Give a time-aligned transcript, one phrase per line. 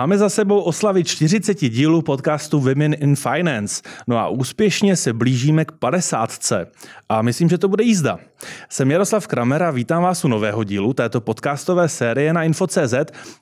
[0.00, 3.82] Máme za sebou oslavy 40 dílů podcastu Women in Finance.
[4.06, 6.52] No a úspěšně se blížíme k 50.
[7.08, 8.18] A myslím, že to bude jízda.
[8.68, 12.94] Jsem Jaroslav Kramer a vítám vás u nového dílu této podcastové série na Info.cz,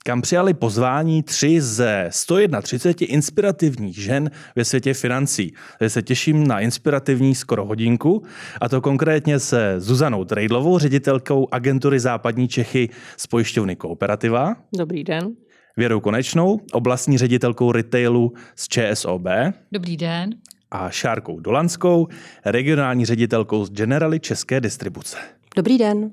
[0.05, 5.55] kam přijali pozvání tři ze 131 inspirativních žen ve světě financí.
[5.79, 8.23] Takže se těším na inspirativní skoro hodinku,
[8.61, 14.57] a to konkrétně se Zuzanou Trejdlovou, ředitelkou agentury Západní Čechy z pojišťovny Kooperativa.
[14.73, 15.48] Dobrý den.
[15.79, 19.27] Věrou Konečnou, oblastní ředitelkou retailu z ČSOB.
[19.73, 20.35] Dobrý den.
[20.71, 22.09] A Šárkou Dolanskou,
[22.45, 25.17] regionální ředitelkou z Generali České distribuce.
[25.57, 26.11] Dobrý den.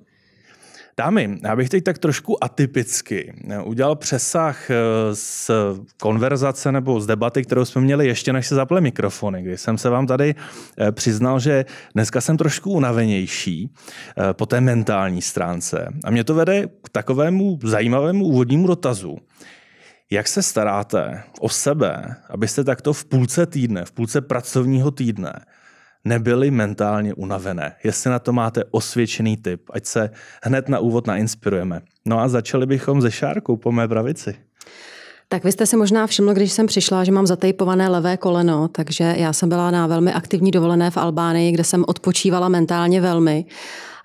[0.98, 3.34] Dámy, já bych teď tak trošku atypicky
[3.64, 4.76] udělal přesah eh,
[5.14, 5.52] z
[6.02, 9.90] konverzace nebo z debaty, kterou jsme měli ještě než se zaply mikrofony, kdy jsem se
[9.90, 10.36] vám tady
[10.78, 15.88] eh, přiznal, že dneska jsem trošku unavenější eh, po té mentální stránce.
[16.04, 19.18] A mě to vede k takovému zajímavému úvodnímu dotazu.
[20.12, 25.34] Jak se staráte o sebe, abyste takto v půlce týdne, v půlce pracovního týdne
[26.06, 27.76] nebyli mentálně unavené?
[27.84, 30.10] Jestli na to máte osvědčený tip, ať se
[30.44, 31.82] hned na úvod nainspirujeme.
[32.06, 34.36] No a začali bychom ze Šárkou po mé pravici.
[35.30, 39.16] Tak vy jste si možná všiml, když jsem přišla, že mám zatejpované levé koleno, takže
[39.18, 43.46] já jsem byla na velmi aktivní dovolené v Albánii, kde jsem odpočívala mentálně velmi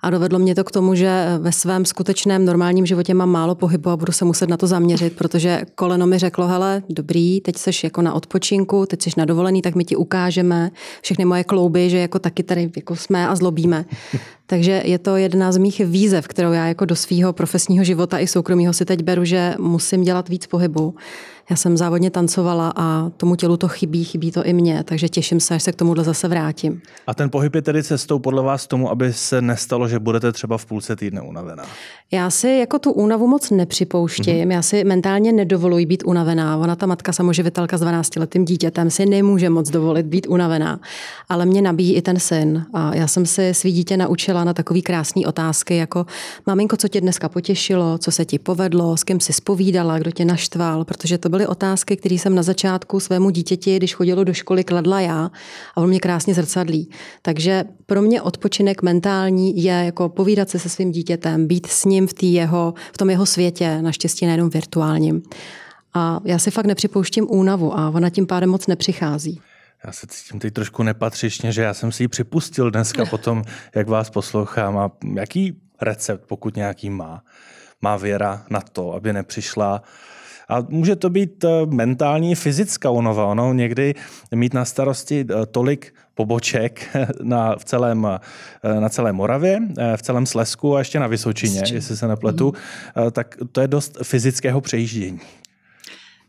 [0.01, 3.89] a dovedlo mě to k tomu, že ve svém skutečném normálním životě mám málo pohybu
[3.89, 7.71] a budu se muset na to zaměřit, protože koleno mi řeklo, hele, dobrý, teď jsi
[7.83, 10.71] jako na odpočinku, teď jsi na dovolený, tak my ti ukážeme
[11.01, 13.85] všechny moje klouby, že jako taky tady jako jsme a zlobíme.
[14.45, 18.27] Takže je to jedna z mých výzev, kterou já jako do svého profesního života i
[18.27, 20.95] soukromého si teď beru, že musím dělat víc pohybu.
[21.51, 25.39] Já jsem závodně tancovala a tomu tělu to chybí, chybí to i mně, takže těším
[25.39, 26.81] se, až se k tomuhle zase vrátím.
[27.07, 30.57] A ten pohyb je tedy cestou podle vás tomu, aby se nestalo, že budete třeba
[30.57, 31.63] v půlce týdne unavená?
[32.11, 34.35] Já si jako tu únavu moc nepřipouštím.
[34.35, 34.51] Mm-hmm.
[34.51, 36.57] Já si mentálně nedovoluji být unavená.
[36.57, 40.79] Ona, ta matka samoživitelka s 12-letým dítětem, si nemůže moc dovolit být unavená.
[41.29, 42.65] Ale mě nabíjí i ten syn.
[42.73, 46.05] A já jsem si svý dítě naučila na takové krásné otázky, jako
[46.47, 50.25] maminko, co tě dneska potěšilo, co se ti povedlo, s kým jsi spovídala, kdo tě
[50.25, 54.63] naštval, protože to byly otázky, které jsem na začátku svému dítěti, když chodilo do školy,
[54.63, 55.31] kladla já
[55.75, 56.89] a on mě krásně zrcadlí.
[57.21, 62.07] Takže pro mě odpočinek mentální je jako povídat se se svým dítětem, být s ním
[62.07, 65.23] v, jeho, v tom jeho světě, naštěstí nejenom virtuálním.
[65.93, 69.41] A já si fakt nepřipouštím únavu a ona tím pádem moc nepřichází.
[69.85, 73.43] Já se cítím teď trošku nepatřičně, že já jsem si ji připustil dneska potom,
[73.75, 74.77] jak vás poslouchám.
[74.77, 77.23] A jaký recept, pokud nějaký má,
[77.81, 79.83] má Věra na to, aby nepřišla
[80.51, 83.25] a může to být eh, mentální, fyzická unova.
[83.25, 83.95] Ono někdy
[84.35, 88.07] mít na starosti eh, tolik poboček na, v celém,
[88.63, 89.59] eh, na celé Moravě,
[89.95, 93.11] v celém Slesku a ještě na Vysočině, jestli se nepletu, mm.
[93.11, 95.19] tak to je dost fyzického přejíždění.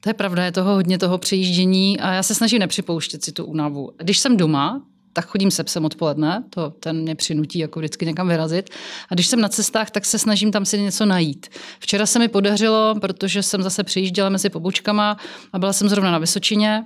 [0.00, 3.44] To je pravda, je toho hodně toho přejíždění a já se snažím nepřipouštět si tu
[3.44, 3.90] únavu.
[3.98, 8.28] Když jsem doma, tak chodím se psem odpoledne, to ten mě přinutí jako vždycky někam
[8.28, 8.70] vyrazit.
[9.08, 11.46] A když jsem na cestách, tak se snažím tam si něco najít.
[11.78, 15.16] Včera se mi podařilo, protože jsem zase přijížděla mezi pobočkama
[15.52, 16.84] a byla jsem zrovna na Vysočině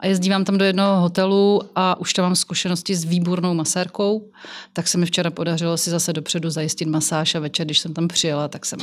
[0.00, 4.30] a jezdívám tam do jednoho hotelu a už tam mám zkušenosti s výbornou masérkou,
[4.72, 8.08] tak se mi včera podařilo si zase dopředu zajistit masáž a večer, když jsem tam
[8.08, 8.78] přijela, tak jsem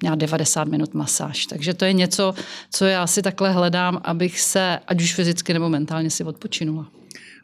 [0.00, 1.46] měla 90 minut masáž.
[1.46, 2.34] Takže to je něco,
[2.70, 6.97] co já si takhle hledám, abych se, ať už fyzicky nebo mentálně si odpočinula.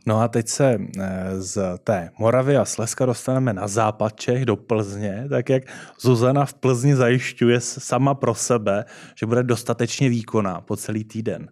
[0.07, 4.57] No a teď se eh, z té Moravy a Slezska dostaneme na západ Čech do
[4.57, 5.63] Plzně, tak jak
[6.01, 8.85] Zuzana v Plzni zajišťuje sama pro sebe,
[9.15, 11.49] že bude dostatečně výkonná po celý týden.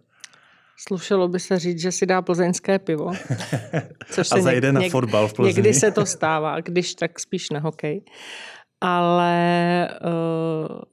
[0.87, 3.11] Slušelo by se říct, že si dá plzeňské pivo.
[4.11, 5.53] Což a zajde něk, na fotbal v Plzni.
[5.53, 8.01] Někdy se to stává, když tak spíš na hokej.
[8.81, 10.92] Ale uh,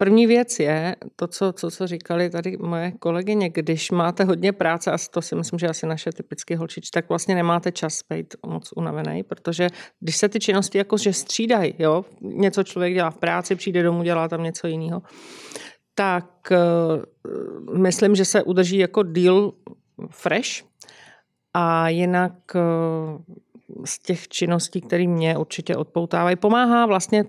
[0.00, 4.92] První věc je to, co, co, co říkali tady moje kolegyně, když máte hodně práce,
[4.92, 8.72] a to si myslím, že asi naše typické holčič, tak vlastně nemáte čas být moc
[8.76, 9.68] unavený, protože
[10.00, 14.28] když se ty činnosti jakože střídají, jo, něco člověk dělá v práci, přijde domů, dělá
[14.28, 15.02] tam něco jiného,
[15.94, 19.52] tak uh, myslím, že se udrží jako deal
[20.10, 20.64] fresh.
[21.54, 23.20] A jinak uh,
[23.84, 27.24] z těch činností, které mě určitě odpoutávají, pomáhá vlastně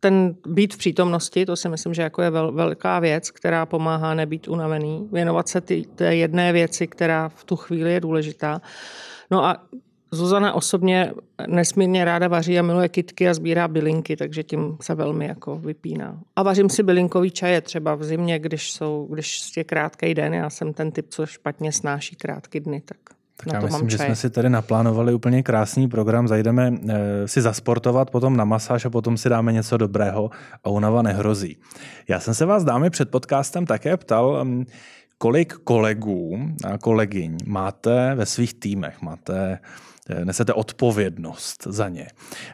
[0.00, 4.14] ten být v přítomnosti, to si myslím, že jako je vel, velká věc, která pomáhá
[4.14, 8.60] nebýt unavený, věnovat se ty, té jedné věci, která v tu chvíli je důležitá.
[9.30, 9.66] No a
[10.12, 11.12] Zuzana osobně
[11.46, 16.20] nesmírně ráda vaří a miluje kitky a sbírá bylinky, takže tím se velmi jako vypíná.
[16.36, 20.34] A vařím si bylinkový čaje třeba v zimě, když, jsou, když je krátký den.
[20.34, 22.82] Já jsem ten typ, co špatně snáší krátké dny.
[22.84, 22.98] Tak
[23.40, 24.06] Tak na já to myslím, mám že čaj.
[24.06, 26.28] jsme si tady naplánovali úplně krásný program.
[26.28, 30.30] Zajdeme e, si zasportovat, potom na masáž a potom si dáme něco dobrého
[30.64, 31.56] a unava nehrozí.
[32.08, 34.64] Já jsem se vás, dámy, před podcastem také ptal, m,
[35.18, 39.58] kolik kolegů a kolegyň máte ve svých týmech, máte
[40.10, 42.06] eh, nesete odpovědnost za ně.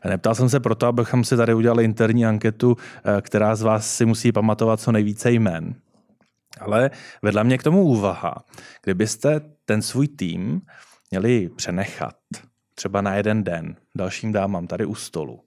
[0.08, 4.06] Neptal jsem se proto, abychom si tady udělali interní anketu, eh, která z vás si
[4.06, 5.74] musí pamatovat co nejvíce jmen.
[6.61, 6.91] Ale
[7.23, 8.44] vedla mě k tomu úvaha,
[8.85, 10.61] kdybyste ten svůj tým
[11.11, 12.17] měli přenechat
[12.75, 15.41] třeba na jeden den dalším dámám tady u stolu,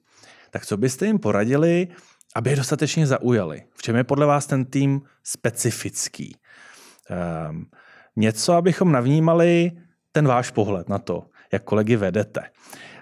[0.50, 1.88] tak co byste jim poradili,
[2.36, 3.64] aby je dostatečně zaujali?
[3.76, 6.38] V čem je podle vás ten tým specifický?
[7.50, 7.70] Um,
[8.16, 9.72] něco, abychom navnímali
[10.12, 12.42] ten váš pohled na to, jak kolegy vedete.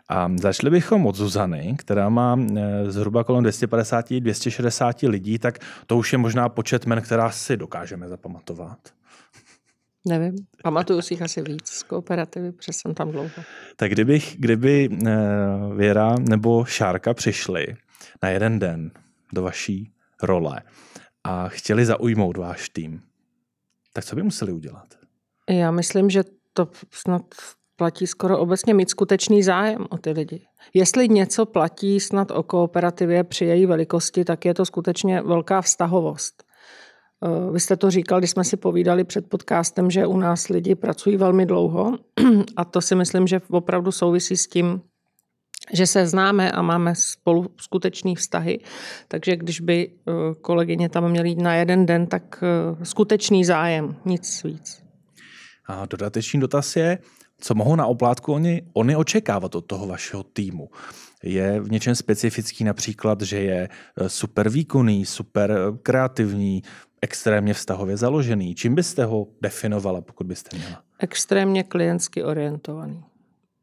[0.09, 6.13] A začali bychom od Zuzany, která má eh, zhruba kolem 250-260 lidí, tak to už
[6.13, 8.79] je možná počet men, která si dokážeme zapamatovat.
[10.07, 13.43] Nevím, pamatuju si jich asi víc z kooperativy, protože jsem tam dlouho.
[13.75, 15.15] Tak kdybych, kdyby eh,
[15.75, 17.67] Věra nebo Šárka přišli
[18.23, 18.91] na jeden den
[19.33, 19.91] do vaší
[20.23, 20.61] role
[21.23, 23.01] a chtěli zaujmout váš tým,
[23.93, 24.87] tak co by museli udělat?
[25.49, 26.23] Já myslím, že
[26.53, 27.21] to snad
[27.77, 30.41] platí skoro obecně mít skutečný zájem o ty lidi.
[30.73, 36.43] Jestli něco platí snad o kooperativě při její velikosti, tak je to skutečně velká vztahovost.
[37.25, 40.75] Eh, Vy jste to říkal, když jsme si povídali před podcastem, že u nás lidi
[40.75, 41.97] pracují velmi dlouho
[42.57, 44.81] a to si myslím, že opravdu souvisí s tím,
[45.73, 48.59] že se známe a máme spolu skutečný vztahy.
[49.07, 53.95] Takže když by eh, kolegyně tam měly jít na jeden den, tak eh, skutečný zájem,
[54.05, 54.83] nic víc.
[55.67, 56.97] A dodatečný dotaz je,
[57.41, 60.69] co mohou na oplátku oni, oni očekávat od toho vašeho týmu.
[61.23, 66.63] Je v něčem specifický například, že je eh, super výkonný, super eh, kreativní,
[67.01, 68.55] extrémně vztahově založený.
[68.55, 70.81] Čím byste ho definovala, pokud byste měla?
[70.99, 73.03] Extrémně klientsky orientovaný.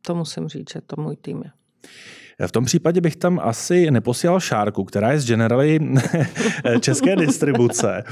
[0.06, 1.50] To musím říct, že to můj tým je.
[2.46, 5.78] V tom případě bych tam asi neposílal Šárku, která je z Generali
[6.80, 8.04] české distribuce.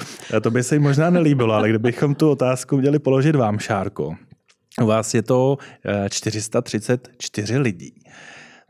[0.43, 4.17] To by se jí možná nelíbilo, ale kdybychom tu otázku měli položit vám, Šárko.
[4.81, 7.95] U vás je to eh, 434 lidí.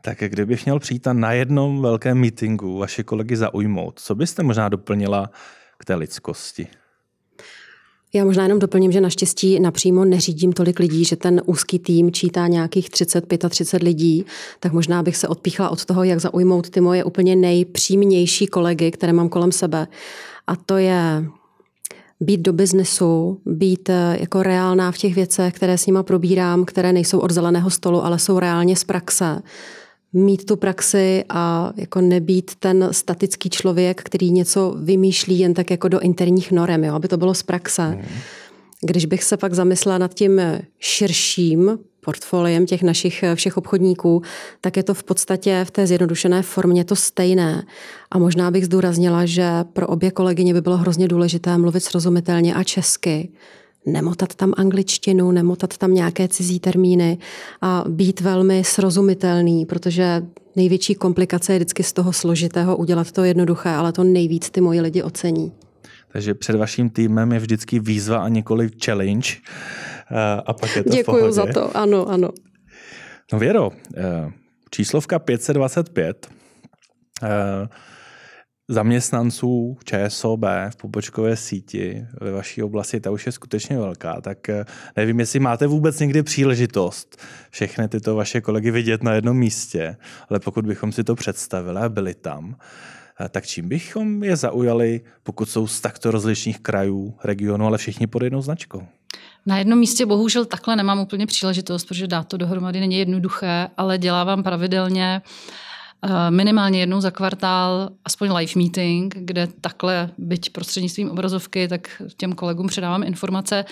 [0.01, 5.29] Tak kdybych měl přijít na jednom velkém meetingu vaše kolegy zaujmout, co byste možná doplnila
[5.77, 6.67] k té lidskosti?
[8.15, 12.47] Já možná jenom doplním, že naštěstí napřímo neřídím tolik lidí, že ten úzký tým čítá
[12.47, 14.25] nějakých 30-35 lidí,
[14.59, 19.13] tak možná bych se odpíchla od toho, jak zaujmout ty moje úplně nejpřímnější kolegy, které
[19.13, 19.87] mám kolem sebe.
[20.47, 21.25] A to je
[22.19, 26.93] být do biznesu, být eh, jako reálná v těch věcech, které s nima probírám, které
[26.93, 29.41] nejsou od zeleného stolu, ale jsou reálně z praxe.
[30.13, 35.87] Mít tu praxi a jako nebýt ten statický člověk, který něco vymýšlí jen tak jako
[35.87, 37.97] do interních norem, jo, aby to bylo z praxe.
[38.81, 40.41] Když bych se pak zamyslela nad tím
[40.79, 44.21] širším portfoliem těch našich všech obchodníků,
[44.61, 47.63] tak je to v podstatě v té zjednodušené formě to stejné.
[48.11, 52.63] A možná bych zdůraznila, že pro obě kolegyně by bylo hrozně důležité mluvit srozumitelně a
[52.63, 53.29] česky.
[53.85, 57.17] Nemotat tam angličtinu, nemotat tam nějaké cizí termíny
[57.61, 60.21] a být velmi srozumitelný, protože
[60.55, 64.81] největší komplikace je vždycky z toho složitého udělat to jednoduché, ale to nejvíc ty moji
[64.81, 65.51] lidi ocení.
[66.11, 69.29] Takže před vaším týmem je vždycky výzva a nikoli challenge.
[70.45, 72.29] A pak je to Děkuji za to, ano, ano.
[73.33, 74.31] No Věro, eh,
[74.71, 76.29] číslovka 525
[77.23, 77.67] eh,
[78.67, 84.65] zaměstnanců ČSOB v pobočkové síti ve vaší oblasti, ta už je skutečně velká, tak eh,
[84.97, 89.97] nevím, jestli máte vůbec někdy příležitost všechny tyto vaše kolegy vidět na jednom místě,
[90.29, 92.55] ale pokud bychom si to představili a byli tam,
[93.29, 98.23] tak čím bychom je zaujali, pokud jsou z takto rozličných krajů, regionů, ale všichni pod
[98.23, 98.83] jednou značkou?
[99.45, 103.97] Na jednom místě bohužel takhle nemám úplně příležitost, protože dát to dohromady není jednoduché, ale
[103.97, 105.21] dělávám pravidelně
[106.05, 112.33] eh, minimálně jednou za kvartál aspoň live meeting, kde takhle, byť prostřednictvím obrazovky, tak těm
[112.33, 113.65] kolegům předávám informace.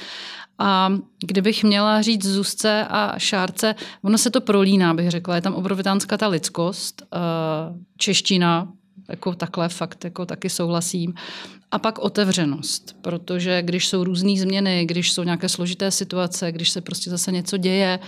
[0.60, 0.94] A
[1.26, 5.36] kdybych měla říct Zuzce a Šárce, ono se to prolíná, bych řekla.
[5.36, 7.18] Je tam obrovitánská ta lidskost, eh,
[7.98, 8.68] čeština,
[9.10, 11.14] jako takhle fakt jako taky souhlasím.
[11.72, 16.82] A pak otevřenost, protože když jsou různé změny, když jsou nějaké složité situace, když se
[16.82, 18.00] prostě zase něco děje,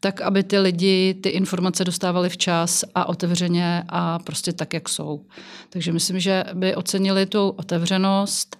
[0.00, 5.24] tak aby ty lidi ty informace dostávali včas a otevřeně a prostě tak, jak jsou.
[5.70, 8.56] Takže myslím, že by ocenili tu otevřenost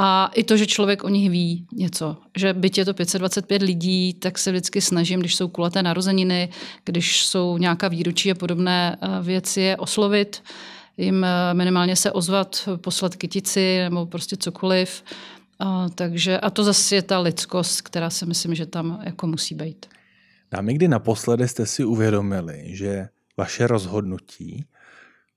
[0.00, 2.16] a i to, že člověk o nich ví něco.
[2.36, 6.48] Že byť je to 525 lidí, tak se vždycky snažím, když jsou kulaté narozeniny,
[6.84, 10.42] když jsou nějaká výročí a podobné eh, věci, je oslovit,
[10.98, 15.04] jim eh, minimálně se ozvat, poslat kytici nebo prostě cokoliv.
[15.58, 19.54] A, takže, a to zase je ta lidskost, která si myslím, že tam jako musí
[19.54, 19.86] být.
[20.50, 24.66] Dámy, kdy naposledy jste si uvědomili, že vaše rozhodnutí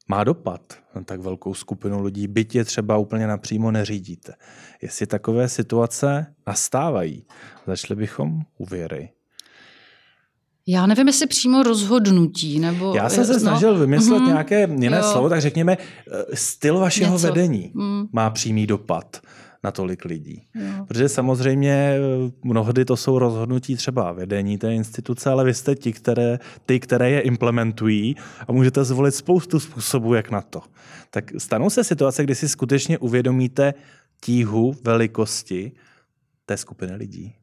[0.08, 0.62] má dopad
[0.96, 4.34] na tak velkou skupinu lidí, byť je třeba úplně napřímo neřídíte.
[4.82, 7.26] Jestli takové situace nastávají,
[7.68, 9.10] začali bychom uvěry.
[10.68, 12.94] Já nevím, jestli přímo rozhodnutí, nebo...
[12.96, 15.04] Já jsem se no, snažil vymyslet mm, nějaké jiné jo.
[15.04, 17.28] slovo, tak řekněme, eh, styl vašeho Něco.
[17.28, 18.08] vedení Mm.
[18.12, 19.22] má přímý dopad
[19.64, 20.42] na tolik lidí.
[20.56, 20.86] Jo.
[20.88, 22.00] Protože samozřejmě eh,
[22.44, 27.10] mnohdy to jsou rozhodnutí třeba vedení té instituce, ale vy jste ti, které, ty, které
[27.10, 28.16] je implementují
[28.48, 30.62] a můžete zvolit spoustu způsobů, jak na to.
[31.10, 33.74] Tak stanou se situace, kdy si skutečně uvědomíte
[34.22, 35.72] tíhu velikosti
[36.46, 37.34] té skupiny lidí.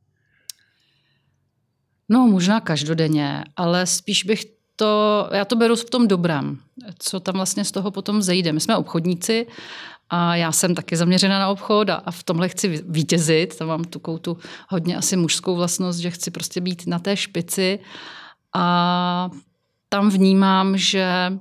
[2.09, 4.45] No, možná každodenně, ale spíš bych
[4.77, 6.59] to, já to beru v tom dobrém,
[6.99, 8.53] co tam vlastně z toho potom zejde.
[8.53, 9.47] My jsme obchodníci
[10.11, 13.57] a já jsem taky zaměřena na obchod a, a v tomhle chci vítězit.
[13.59, 14.39] Tam mám tu tu
[14.69, 17.79] hodně asi mužskou vlastnost, že chci prostě být na té špici
[18.55, 19.31] a
[19.89, 21.33] tam vnímám, že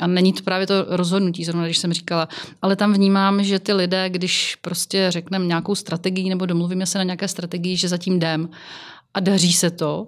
[0.00, 2.28] a není to právě to rozhodnutí, zrovna když jsem říkala,
[2.62, 7.04] ale tam vnímám, že ty lidé, když prostě řekneme nějakou strategii nebo domluvíme se na
[7.04, 8.48] nějaké strategii, že zatím jdem
[9.14, 10.06] a daří se to,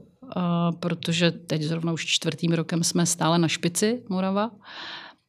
[0.81, 4.51] protože teď zrovna už čtvrtým rokem jsme stále na špici Morava,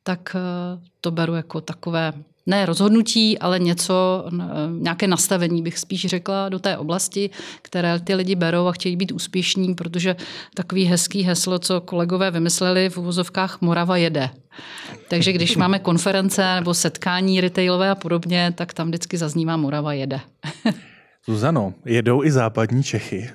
[0.03, 2.13] tak eh, to beru jako takové
[2.45, 4.43] ne rozhodnutí, ale něco, eh,
[4.79, 7.29] nějaké nastavení bych spíš řekla do té oblasti,
[7.61, 10.15] které ty lidi berou a chtějí být úspěšní, protože
[10.53, 14.29] takový hezký heslo, co kolegové vymysleli v uvozovkách Morava jede.
[15.09, 20.19] Takže když máme konference nebo setkání retailové a podobně, tak tam vždycky zaznívá Morava jede.
[21.25, 23.29] Zuzano, jedou i západní Čechy.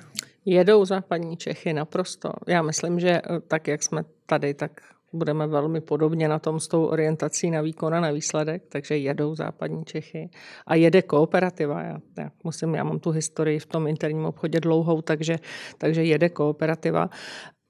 [0.45, 2.29] Jedou západní Čechy naprosto.
[2.47, 4.71] Já myslím, že eh, tak, jak jsme tady, tak
[5.13, 9.35] budeme velmi podobně na tom s tou orientací na výkon a na výsledek, takže jedou
[9.35, 10.29] západní Čechy.
[10.67, 11.81] A jede kooperativa.
[11.81, 15.39] Já, já, musím, já mám tu historii v tom interním obchodě dlouhou, takže,
[15.77, 17.09] takže jede kooperativa.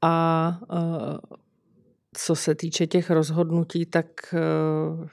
[0.02, 1.38] A uh,
[2.18, 5.08] co se týče těch rozhodnutí, tak uh,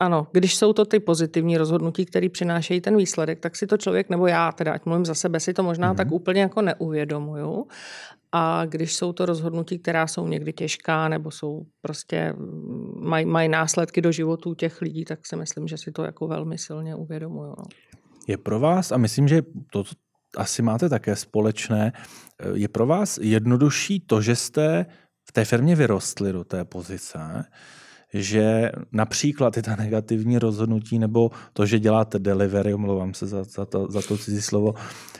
[0.00, 4.10] ano, když jsou to ty pozitivní rozhodnutí, které přinášejí ten výsledek, tak si to člověk,
[4.10, 5.96] nebo já teda, ať mluvím za sebe, si to možná mm-hmm.
[5.96, 7.66] tak úplně jako neuvědomuju.
[8.32, 12.34] A když jsou to rozhodnutí, která jsou někdy těžká, nebo jsou prostě,
[13.00, 16.58] mají maj následky do životů těch lidí, tak si myslím, že si to jako velmi
[16.58, 17.54] silně uvědomuju.
[17.58, 17.64] No.
[18.28, 19.42] Je pro vás, a myslím, že
[19.72, 19.84] to
[20.36, 21.92] asi máte také společné,
[22.54, 24.86] je pro vás jednodušší to, že jste
[25.28, 27.44] v té firmě vyrostli do té pozice,
[28.14, 33.64] že například i ta negativní rozhodnutí nebo to, že děláte delivery, omlouvám se za, za,
[33.64, 34.74] to, za to cizí slovo,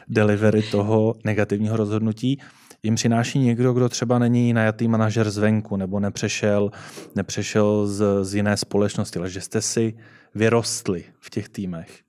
[0.08, 2.38] delivery toho negativního rozhodnutí,
[2.82, 6.70] jim přináší někdo, kdo třeba není najatý manažer zvenku nebo nepřešel,
[7.14, 9.94] nepřešel z, z jiné společnosti, ale že jste si
[10.34, 12.00] vyrostli v těch týmech.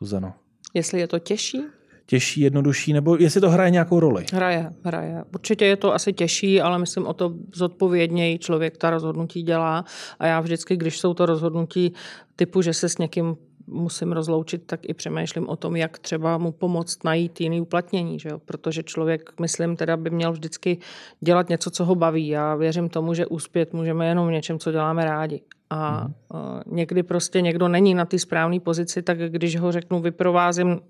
[0.00, 0.34] Zuzano.
[0.74, 1.62] Jestli je to těžší?
[2.06, 4.24] Těžší, jednodušší, nebo jestli to hraje nějakou roli?
[4.32, 5.24] Hraje, hraje.
[5.34, 9.84] Určitě je to asi těžší, ale myslím o to zodpovědněji člověk ta rozhodnutí dělá.
[10.18, 11.92] A já vždycky, když jsou to rozhodnutí
[12.36, 16.52] typu, že se s někým musím rozloučit, tak i přemýšlím o tom, jak třeba mu
[16.52, 18.38] pomoct najít jiný uplatnění, že jo?
[18.44, 20.78] protože člověk, myslím, teda by měl vždycky
[21.20, 22.28] dělat něco, co ho baví.
[22.28, 25.40] Já věřím tomu, že úspět můžeme jenom v něčem, co děláme rádi.
[25.70, 26.12] A hmm.
[26.66, 30.80] někdy prostě někdo není na té správné pozici, tak když ho řeknu, vyprovázím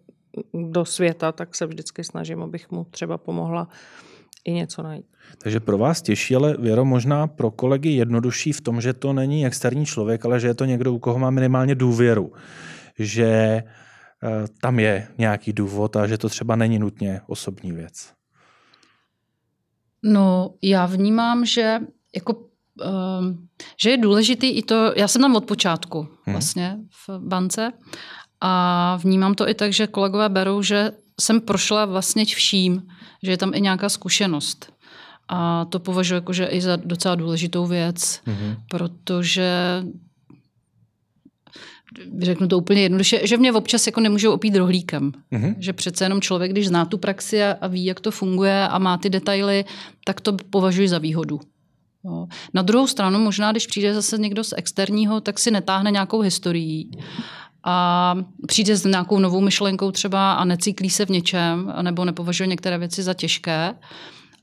[0.55, 3.69] do světa, tak se vždycky snažím, abych mu třeba pomohla
[4.45, 5.07] i něco najít.
[5.39, 9.47] Takže pro vás těžší, ale Věro, možná pro kolegy jednodušší v tom, že to není
[9.47, 12.33] externí člověk, ale že je to někdo, u koho má minimálně důvěru.
[12.99, 13.62] Že
[14.61, 18.12] tam je nějaký důvod a že to třeba není nutně osobní věc.
[20.03, 21.79] No, já vnímám, že
[22.15, 23.49] jako um,
[23.83, 27.73] že je důležitý i to, já jsem tam od počátku vlastně v bance
[28.45, 32.83] a vnímám to i tak, že kolegové berou, že jsem prošla vlastně vším,
[33.23, 34.73] že je tam i nějaká zkušenost.
[35.29, 38.57] A to považuji jakože i za docela důležitou věc, mm-hmm.
[38.71, 39.53] protože
[42.19, 45.13] řeknu to úplně jednoduše, že mě občas jako nemůžou opít rohlíkem.
[45.33, 45.55] Mm-hmm.
[45.59, 48.79] Že přece jenom člověk, když zná tu praxi a, a ví, jak to funguje a
[48.79, 49.65] má ty detaily,
[50.05, 51.41] tak to považuji za výhodu.
[52.05, 52.27] Jo.
[52.55, 56.91] Na druhou stranu, možná, když přijde zase někdo z externího, tak si netáhne nějakou historií
[57.64, 58.14] a
[58.47, 63.02] přijde s nějakou novou myšlenkou třeba a necíklí se v něčem, nebo nepovažuje některé věci
[63.02, 63.75] za těžké.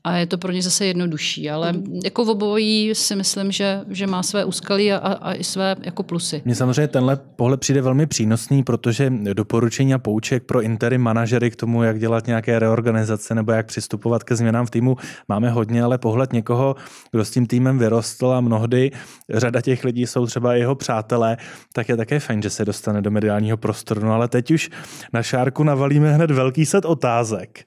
[0.04, 1.50] A je to pro ně zase jednodušší.
[1.50, 5.76] Ale jako v obojí si myslím, že, že má své úskalí a, a, i své
[5.82, 6.42] jako plusy.
[6.44, 11.56] Mně samozřejmě tenhle pohled přijde velmi přínosný, protože doporučení a pouček pro interim manažery k
[11.56, 14.96] tomu, jak dělat nějaké reorganizace nebo jak přistupovat ke změnám v týmu,
[15.28, 16.76] máme hodně, ale pohled někoho,
[17.10, 18.90] kdo s tím týmem vyrostl a mnohdy
[19.30, 21.36] řada těch lidí jsou třeba jeho přátelé,
[21.72, 24.00] tak je také fajn, že se dostane do mediálního prostoru.
[24.00, 24.70] No ale teď už
[25.12, 27.64] na šárku navalíme hned velký set otázek.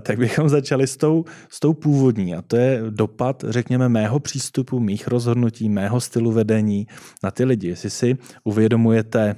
[0.00, 4.80] Tak bychom začali s tou, s tou původní a to je dopad, řekněme, mého přístupu,
[4.80, 6.86] mých rozhodnutí, mého stylu vedení
[7.22, 7.68] na ty lidi.
[7.68, 9.36] Jestli si uvědomujete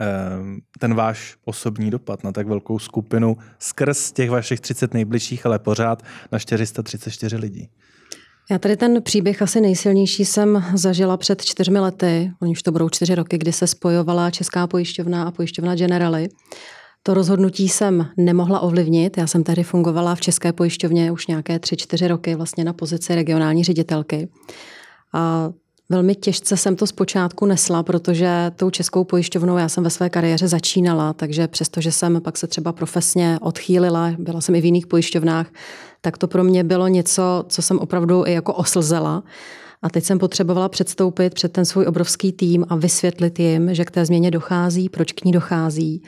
[0.00, 0.06] eh,
[0.78, 6.02] ten váš osobní dopad na tak velkou skupinu skrz těch vašich 30 nejbližších, ale pořád
[6.32, 7.68] na 434 lidí.
[8.50, 12.30] Já tady ten příběh asi nejsilnější jsem zažila před čtyřmi lety.
[12.42, 16.28] Oni už to budou čtyři roky, kdy se spojovala Česká pojišťovna a pojišťovna Generali.
[17.06, 19.18] To rozhodnutí jsem nemohla ovlivnit.
[19.18, 23.14] Já jsem tehdy fungovala v České pojišťovně už nějaké tři, čtyři roky vlastně na pozici
[23.14, 24.28] regionální ředitelky.
[25.12, 25.50] A
[25.88, 30.48] Velmi těžce jsem to zpočátku nesla, protože tou českou pojišťovnou já jsem ve své kariéře
[30.48, 35.46] začínala, takže přestože jsem pak se třeba profesně odchýlila, byla jsem i v jiných pojišťovnách,
[36.00, 39.22] tak to pro mě bylo něco, co jsem opravdu i jako oslzela.
[39.82, 43.90] A teď jsem potřebovala předstoupit před ten svůj obrovský tým a vysvětlit jim, že k
[43.90, 46.02] té změně dochází, proč k ní dochází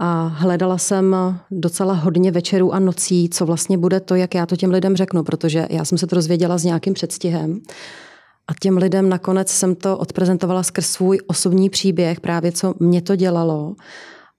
[0.00, 1.16] a hledala jsem
[1.50, 5.22] docela hodně večerů a nocí, co vlastně bude to, jak já to těm lidem řeknu,
[5.22, 7.60] protože já jsem se to rozvěděla s nějakým předstihem.
[8.48, 13.16] A těm lidem nakonec jsem to odprezentovala skrz svůj osobní příběh, právě co mě to
[13.16, 13.74] dělalo.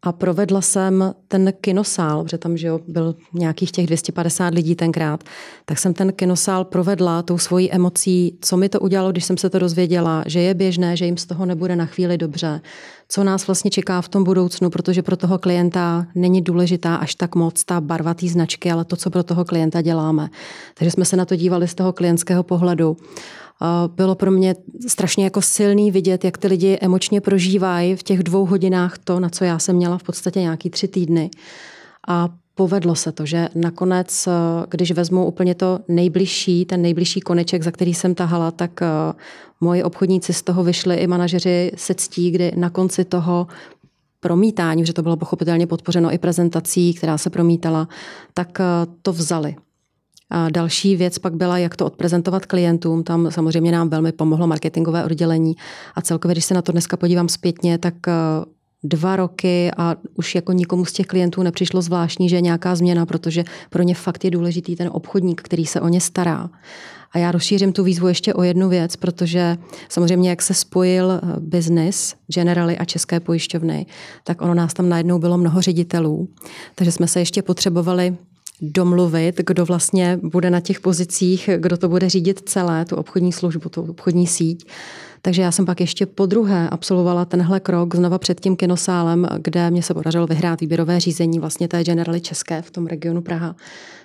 [0.06, 5.24] A provedla jsem ten kinosál, protože tam že jo, byl nějakých těch 250 lidí tenkrát,
[5.66, 9.50] tak jsem ten kinosál provedla tou svojí emocí, co mi to udělalo, když jsem se
[9.50, 12.62] to dozvěděla, že je běžné, že jim z toho nebude na chvíli dobře,
[13.14, 17.36] co nás vlastně čeká v tom budoucnu, protože pro toho klienta není důležitá až tak
[17.36, 20.30] moc ta barva té značky, ale to, co pro toho klienta děláme.
[20.74, 22.98] Takže jsme se na to dívali z toho klientského pohledu
[23.88, 24.56] bylo pro mě
[24.88, 29.30] strašně jako silný vidět, jak ty lidi emočně prožívají v těch dvou hodinách to, na
[29.30, 31.30] co já jsem měla v podstatě nějaký tři týdny.
[32.08, 34.28] A povedlo se to, že nakonec,
[34.70, 38.86] když vezmu úplně to nejbližší, ten nejbližší koneček, za který jsem tahala, tak eh,
[39.62, 43.48] moji obchodníci z toho vyšli i manažeři se ctí, kdy na konci toho
[44.20, 47.88] promítání, že to bylo pochopitelně podpořeno i prezentací, která se promítala,
[48.34, 48.64] tak eh,
[49.02, 49.56] to vzali.
[50.30, 53.04] A další věc pak byla, jak to odprezentovat klientům.
[53.04, 55.56] Tam samozřejmě nám velmi pomohlo marketingové oddělení.
[55.96, 58.14] A celkově, když se na to dneska podívám zpětně, tak eh,
[58.84, 63.06] dva roky a už jako nikomu z těch klientů nepřišlo zvláštní, že je nějaká změna,
[63.06, 66.50] protože pro ně fakt je důležitý ten obchodník, který se o ně stará.
[67.12, 69.58] A já rozšířím tu výzvu ještě o jednu věc, protože
[69.90, 73.86] samozřejmě, jak se spojil eh, biznis, Generali a České pojišťovny,
[74.24, 76.28] tak ono nás tam najednou bylo mnoho ředitelů.
[76.76, 78.16] Takže jsme se ještě potřebovali
[78.62, 83.70] domluvit, kdo vlastně bude na těch pozicích, kdo to bude řídit celé, tu obchodní službu,
[83.70, 84.68] tu obchodní síť.
[85.26, 89.72] Takže já jsem pak ještě po druhé absolvovala tenhle krok znova před tím kinosálem, kde
[89.72, 93.56] mě se podařilo vyhrát výběrové řízení vlastně té Generali České v tom regionu Praha.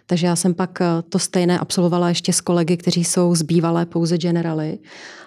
[0.06, 0.78] Takže já jsem pak
[1.08, 4.78] to stejné absolvovala ještě s kolegy, kteří jsou z bývalé pouze Generali.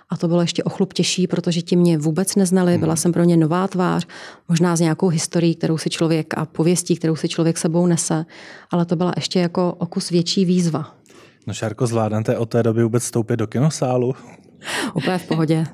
[0.10, 2.98] A to bylo ještě o chlup těžší, protože ti mě vůbec neznali, byla mhm.
[2.98, 4.08] jsem pro ně nová tvář,
[4.50, 8.26] možná s nějakou historií, kterou si člověk a pověstí, kterou si člověk sebou nese,
[8.72, 10.96] ale to byla ještě jako o kus větší výzva.
[11.48, 14.16] No Šárko, zvládnete od té doby vůbec vstoupit do kinosálu?
[14.94, 15.66] Úplně v pohodě.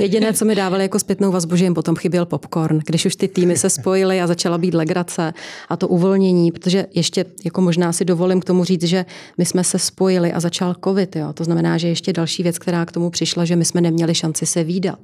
[0.00, 3.28] Jediné, co mi dávali jako zpětnou vazbu, že jim potom chyběl popcorn, když už ty
[3.28, 5.34] týmy se spojily a začala být legrace
[5.68, 9.04] a to uvolnění, protože ještě jako možná si dovolím k tomu říct, že
[9.38, 11.16] my jsme se spojili a začal covid.
[11.16, 11.32] Jo.
[11.32, 14.46] To znamená, že ještě další věc, která k tomu přišla, že my jsme neměli šanci
[14.46, 14.98] se výdat.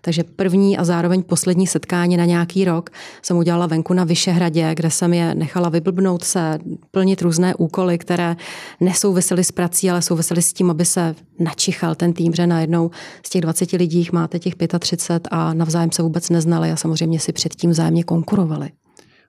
[0.00, 2.90] Takže první a zároveň poslední setkání na nějaký rok
[3.22, 6.58] jsem udělala venku na Vyšehradě, kde jsem je nechala vyblbnout se,
[6.90, 8.36] plnit různé úkoly, které
[8.80, 12.90] nesouvisely s prací, ale souvisely s tím, aby se načichal ten tým, že najednou
[13.22, 17.32] z těch 20 lidí máte těch 35 a navzájem se vůbec neznali a samozřejmě si
[17.32, 18.70] předtím vzájemně konkurovali.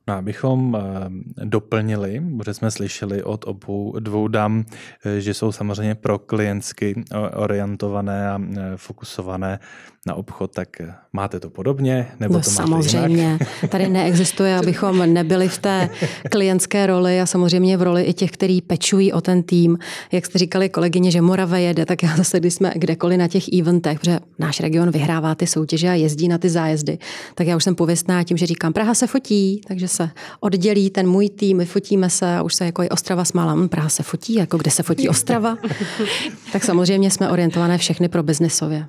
[0.08, 4.65] No, abychom eh, doplnili, protože jsme slyšeli od obou dvou dam,
[5.06, 7.04] eh, že jsou samozřejmě pro klientsky
[7.36, 9.60] orientované a eh, fokusované
[10.08, 10.70] na obchod, tak
[11.13, 12.08] máte to podobně?
[12.20, 13.24] Nebo no to máte samozřejmě.
[13.24, 13.41] Jinak?
[13.70, 15.89] Tady neexistuje, abychom nebyli v té
[16.32, 19.78] klientské roli a samozřejmě v roli i těch, kteří pečují o ten tým.
[20.12, 23.54] Jak jste říkali kolegyně, že Morava jede, tak já zase, když jsme kdekoliv na těch
[23.54, 26.98] eventech, protože náš region vyhrává ty soutěže a jezdí na ty zájezdy,
[27.36, 31.08] tak já už jsem pověstná tím, že říkám, Praha se fotí, takže se oddělí ten
[31.10, 34.34] můj tým, vyfotíme se a už se jako i Ostrava smála, hm, Praha se fotí,
[34.34, 35.58] jako kde se fotí Ostrava.
[36.52, 38.88] tak samozřejmě jsme orientované všechny pro biznisově.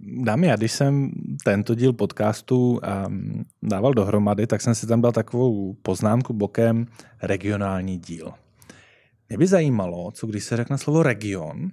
[0.00, 1.10] Dámy, já když jsem
[1.44, 6.86] tento díl podcastu um, dával dohromady, tak jsem si tam dal takovou poznámku bokem
[7.22, 8.32] regionální díl.
[9.28, 11.70] mě by zajímalo, co když se řekne slovo region,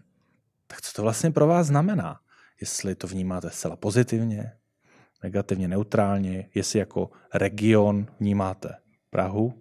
[0.67, 2.19] tak co to vlastně pro vás znamená?
[2.61, 4.51] Jestli to vnímáte zcela pozitivně,
[5.23, 8.75] negativně, neutrálně, jestli jako region vnímáte
[9.09, 9.53] Prahu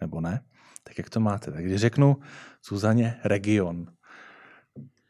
[0.00, 0.40] nebo ne,
[0.84, 1.52] tak jak to máte?
[1.52, 2.16] Tak když řeknu
[2.62, 3.86] Suzaně region,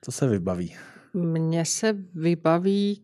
[0.00, 0.76] co se vybaví?
[1.14, 3.02] Mně se vybaví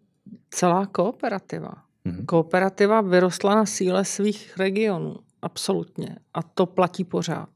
[0.51, 1.73] celá kooperativa.
[2.07, 2.25] Mm-hmm.
[2.27, 6.17] Kooperativa vyrostla na síle svých regionů, absolutně.
[6.35, 7.49] A to platí pořád.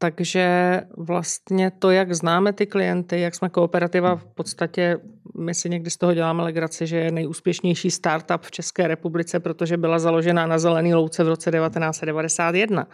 [0.00, 4.98] Takže vlastně to, jak známe ty klienty, jak jsme kooperativa, v podstatě
[5.38, 9.76] my si někdy z toho děláme legraci, že je nejúspěšnější startup v České republice, protože
[9.76, 12.86] byla založena na Zelený louce v roce 1991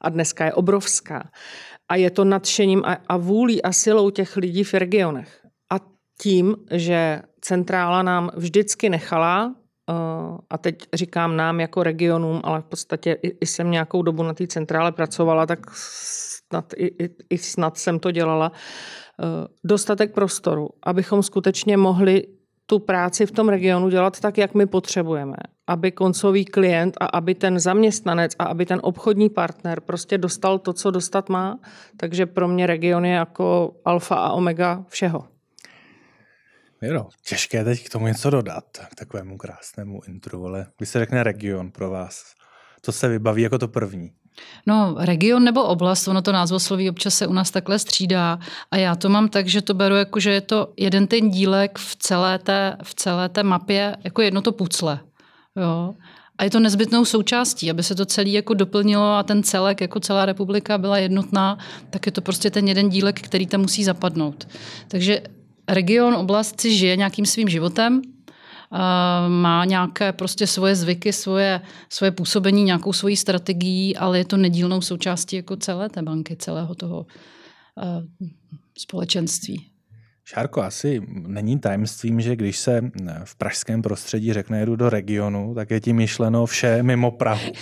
[0.00, 1.30] a dneska je obrovská.
[1.88, 5.39] A je to nadšením a, a vůlí a silou těch lidí v regionech.
[6.22, 9.54] Tím, že centrála nám vždycky nechala
[9.90, 9.94] eh,
[10.50, 14.46] a teď říkám nám jako regionům, ale v podstatě i, jsem nějakou dobu na té
[14.46, 19.24] centrále pracovala, tak snad i, i, i snad jsem to dělala, eh,
[19.64, 22.26] dostatek prostoru, abychom skutečně mohli
[22.66, 25.36] tu práci v tom regionu dělat tak, jak my potřebujeme.
[25.66, 30.72] Aby koncový klient a aby ten zaměstnanec a aby ten obchodní partner prostě dostal to,
[30.72, 31.58] co dostat má.
[31.96, 35.24] Takže pro mě region je jako alfa a omega všeho.
[36.82, 41.22] Jo, těžké teď k tomu něco dodat, k takovému krásnému intru, ale když se řekne
[41.22, 42.34] region pro vás,
[42.82, 44.12] co se vybaví jako to první?
[44.66, 48.38] No, region nebo oblast, ono to názvosloví občas se u nás takhle střídá
[48.70, 51.78] a já to mám tak, že to beru jako, že je to jeden ten dílek
[51.78, 55.00] v celé té, v celé té mapě, jako jedno to pucle.
[55.56, 55.94] Jo.
[56.38, 60.00] A je to nezbytnou součástí, aby se to celé jako doplnilo a ten celek, jako
[60.00, 61.58] celá republika byla jednotná,
[61.90, 64.48] tak je to prostě ten jeden dílek, který tam musí zapadnout.
[64.88, 65.22] Takže
[65.70, 68.02] region, oblast si žije nějakým svým životem,
[69.28, 74.80] má nějaké prostě svoje zvyky, svoje, svoje působení, nějakou svoji strategii, ale je to nedílnou
[74.80, 77.06] součástí jako celé té banky, celého toho
[78.78, 79.66] společenství.
[80.24, 82.90] Šárko, asi není tajemstvím, že když se
[83.24, 87.52] v pražském prostředí řekne jedu do regionu, tak je tím myšleno vše mimo Prahu.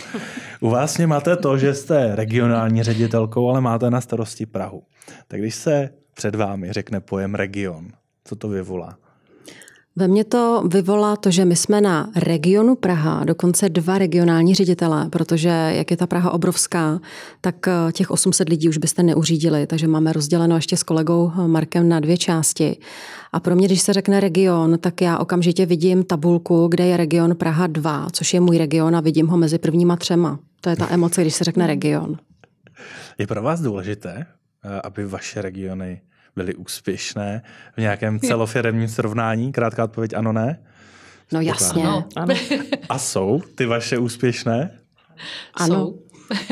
[0.61, 4.83] U vás máte to, že jste regionální ředitelkou, ale máte na starosti Prahu.
[5.29, 7.89] Tak když se před vámi řekne pojem region,
[8.29, 8.99] co to vyvolá?
[9.97, 15.09] Ve mně to vyvolá to, že my jsme na regionu Praha, dokonce dva regionální ředitele,
[15.11, 17.01] protože jak je ta Praha obrovská,
[17.41, 21.49] tak eh, těch 800 lidí už byste neuřídili, takže máme rozděleno ještě s kolegou eh,
[21.49, 22.77] Markem na dvě části.
[23.33, 27.37] A pro mě, když se řekne region, tak já okamžitě vidím tabulku, kde je region
[27.37, 30.39] Praha 2, což je můj region a vidím ho mezi prvníma třema.
[30.61, 32.17] To je ta emoce, když se řekne region.
[33.19, 34.27] Je pro vás důležité,
[34.65, 36.01] eh, aby vaše regiony
[36.39, 37.43] byly úspěšné
[37.77, 39.53] v nějakém celofiremním srovnání?
[39.53, 40.63] Krátká odpověď ano, ne?
[41.33, 41.83] No jasně.
[41.83, 42.09] Ano.
[42.89, 44.79] A jsou ty vaše úspěšné?
[45.55, 45.75] Ano.
[45.75, 46.03] Jsou.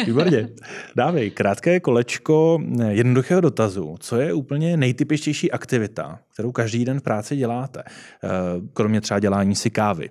[0.07, 0.49] Výborně.
[0.97, 3.97] Dávej, krátké kolečko jednoduchého dotazu.
[4.01, 7.83] Co je úplně nejtypičtější aktivita, kterou každý den v práci děláte?
[7.87, 8.29] Eh,
[8.73, 10.11] kromě třeba dělání si kávy.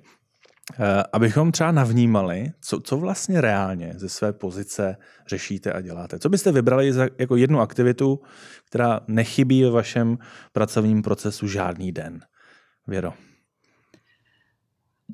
[0.73, 4.97] Eh, abychom třeba navnímali, co, co vlastně reálně ze své pozice
[5.27, 6.19] řešíte a děláte.
[6.19, 8.19] Co byste vybrali za, jako jednu aktivitu,
[8.65, 10.17] která nechybí ve vašem
[10.53, 12.19] pracovním procesu žádný den?
[12.87, 13.13] Věro.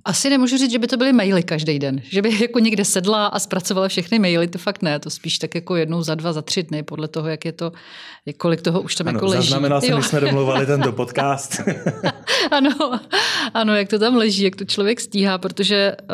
[0.06, 2.02] Asi nemůžu říct, že by to byly maily každý den.
[2.04, 5.00] Že by jako někde sedla a zpracovala všechny maily, to fakt ne.
[5.00, 7.72] To spíš tak jako jednou za dva, za tři dny, podle toho, jak je to,
[8.38, 9.42] kolik toho už tam ano, jako leží.
[9.42, 11.62] Zaznamenal jsem, když jsme domluvali tento podcast.
[12.52, 13.00] ano,
[13.54, 16.08] ano, jak to tam leží, jak to člověk stíhá, protože uh,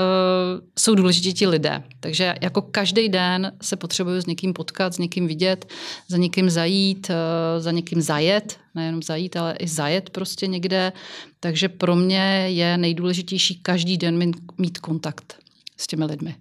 [0.80, 1.84] jsou důležití ti lidé.
[2.00, 5.66] Takže jako každý den se potřebuju s někým potkat, s někým vidět,
[6.08, 10.94] za někým zajít, uh, za někým zajet, nejenom zajít, ale i zajet prostě někde.
[11.40, 15.40] Takže pro mě je nejdůležitější každý den mít, kontakt
[15.78, 16.36] s těmi lidmi.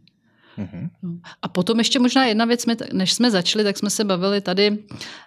[0.59, 1.21] Mm-hmm.
[1.43, 4.79] A potom ještě možná jedna věc, než jsme začali, tak jsme se bavili tady,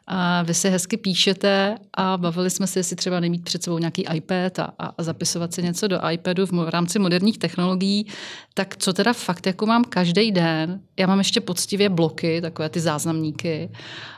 [0.07, 4.05] a vy si hezky píšete a bavili jsme se, jestli třeba nemít před sebou nějaký
[4.13, 8.07] iPad a, a zapisovat si něco do iPadu v, v rámci moderních technologií,
[8.53, 12.79] tak co teda fakt jako mám každý den, já mám ještě poctivě bloky, takové ty
[12.79, 13.69] záznamníky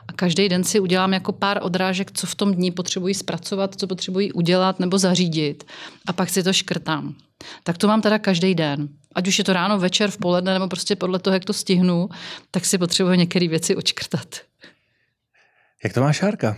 [0.07, 3.87] a každý den si udělám jako pár odrážek, co v tom dní potřebuji zpracovat, co
[3.87, 5.63] potřebuji udělat nebo zařídit
[6.07, 7.15] a pak si to škrtám.
[7.63, 8.89] Tak to mám teda každý den.
[9.15, 12.09] Ať už je to ráno, večer, v poledne, nebo prostě podle toho, jak to stihnu,
[12.51, 14.35] tak si potřebuji některé věci očkrtat.
[15.83, 16.57] Jak to má Šárka?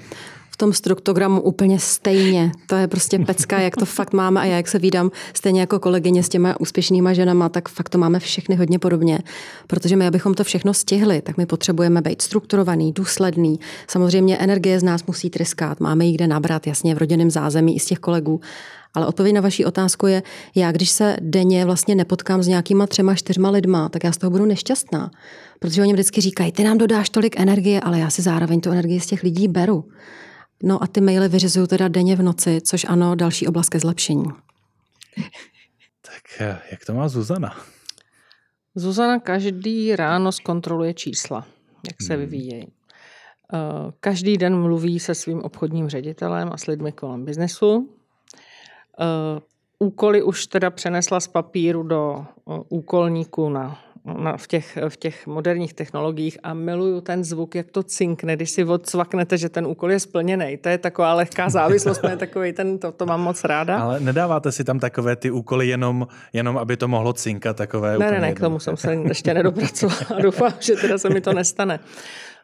[0.53, 2.51] v tom struktogramu úplně stejně.
[2.67, 5.79] To je prostě pecka, jak to fakt máme a já jak se vídám stejně jako
[5.79, 9.19] kolegyně s těma úspěšnýma ženama, tak fakt to máme všechny hodně podobně.
[9.67, 13.59] Protože my, abychom to všechno stihli, tak my potřebujeme být strukturovaný, důsledný.
[13.87, 17.79] Samozřejmě energie z nás musí tryskat, máme ji kde nabrat, jasně v rodinném zázemí i
[17.79, 18.41] z těch kolegů.
[18.93, 20.23] Ale odpověď na vaši otázku je,
[20.56, 24.32] já když se denně vlastně nepotkám s nějakýma třema, čtyřma lidma, tak já z toho
[24.32, 25.12] budu nešťastná.
[25.60, 28.99] Protože oni vždycky říkají, ty nám dodáš tolik energie, ale já si zároveň tu energii
[28.99, 29.89] z těch lidí beru.
[30.63, 34.25] No a ty maily vyřizuju teda denně v noci, což ano, další oblast ke zlepšení.
[36.06, 37.56] Tak eh, jak to má Zuzana?
[38.75, 41.45] Zuzana každý ráno zkontroluje čísla,
[41.88, 42.21] jak se hmm.
[42.21, 42.67] vyvíjejí.
[43.53, 47.89] Eh, každý den mluví se svým obchodním ředitelem a s lidmi kolem biznesu.
[48.99, 49.41] Eh,
[49.79, 52.25] úkoly už teda přenesla z papíru do
[52.69, 57.84] úkolníku na na, v, těch, v těch moderních technologiích a miluju ten zvuk, jak to
[57.84, 60.58] cinkne, když si odsvaknete, že ten úkol je splněný.
[60.58, 63.77] To je taková lehká závislost, to je takový ten, to, to mám moc ráda.
[63.77, 68.12] Ale nedáváte si tam takové ty úkoly jenom, jenom aby to mohlo cinkat takové Ne,
[68.12, 71.34] ne, ne, k tomu jsem se ještě nedopracovala a doufám, že teda se mi to
[71.34, 71.79] nestane.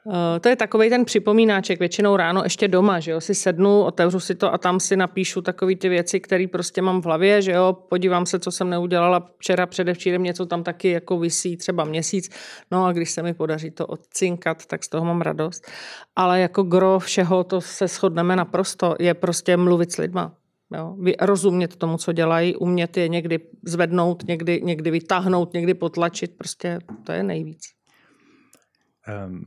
[0.07, 4.19] Eh, to je takový ten připomínáček, většinou ráno ještě doma, že jo, si sednu, otevřu
[4.19, 7.51] si to a tam si napíšu takové ty věci, které prostě mám v hlavě, že
[7.51, 12.29] jo, podívám se, co jsem neudělala včera, předevčírem, něco tam taky jako vysí třeba měsíc,
[12.71, 15.67] no a když se mi podaří to odcinkat, tak z toho mám radost.
[16.15, 20.33] Ale jako gro všeho, to se shodneme naprosto, je prostě mluvit s lidma.
[20.73, 26.79] Jo, rozumět tomu, co dělají, umět je někdy zvednout, někdy, někdy vytáhnout, někdy potlačit, prostě
[27.03, 27.78] to je nejvíc.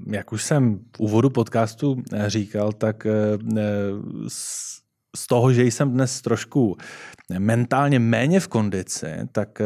[0.06, 3.12] Jak už jsem v úvodu podcastu eh, říkal, tak eh,
[3.56, 3.62] eh,
[5.16, 6.76] z toho, že jsem dnes trošku
[7.38, 9.62] mentálně méně v kondici, tak,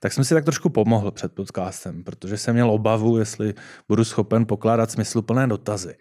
[0.00, 3.54] tak jsem si tak trošku pomohl před podcastem, protože jsem měl obavu, jestli
[3.88, 5.94] budu schopen pokládat smysluplné dotazy.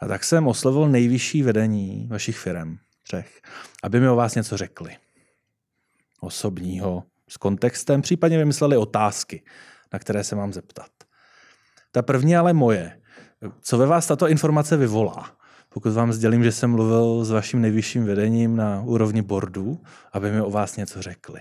[0.00, 3.40] A tak jsem oslovil nejvyšší vedení vašich firm, třech,
[3.82, 4.96] aby mi o vás něco řekli.
[6.20, 9.42] Osobního, s kontextem, případně vymysleli otázky,
[9.92, 10.93] na které se mám zeptat.
[11.94, 12.92] Ta první ale moje.
[13.62, 15.30] Co ve vás tato informace vyvolá?
[15.68, 19.80] Pokud vám sdělím, že jsem mluvil s vaším nejvyšším vedením na úrovni boardu,
[20.12, 21.40] aby mi o vás něco řekli.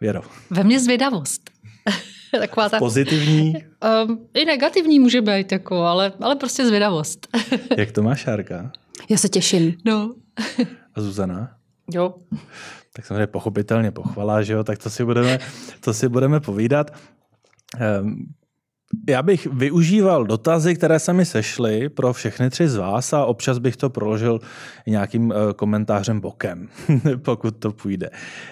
[0.00, 0.22] Věro.
[0.50, 1.50] Ve mně zvědavost.
[2.38, 2.78] Taková ta...
[2.78, 3.54] Pozitivní?
[4.04, 7.28] Um, I negativní může být, jako, ale, ale prostě zvědavost.
[7.76, 8.72] Jak to má Šárka?
[9.08, 9.74] Já se těším.
[9.84, 10.14] No.
[10.94, 11.56] A Zuzana?
[11.90, 12.14] Jo.
[12.92, 15.38] Tak samozřejmě pochopitelně pochvala, že jo, tak to si budeme,
[15.80, 16.90] to si budeme povídat.
[18.00, 18.34] Um,
[19.08, 23.58] já bych využíval dotazy, které se mi sešly pro všechny tři z vás a občas
[23.58, 24.40] bych to proložil
[24.86, 26.68] nějakým eh, komentářem bokem,
[27.16, 28.10] pokud to půjde.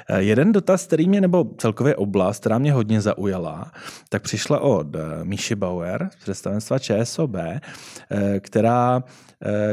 [0.08, 3.72] Eh, jeden dotaz, který mě, nebo celkově oblast, která mě hodně zaujala,
[4.08, 7.36] tak přišla od eh, Míši Bauer z představenstva ČSOB,
[8.40, 9.02] která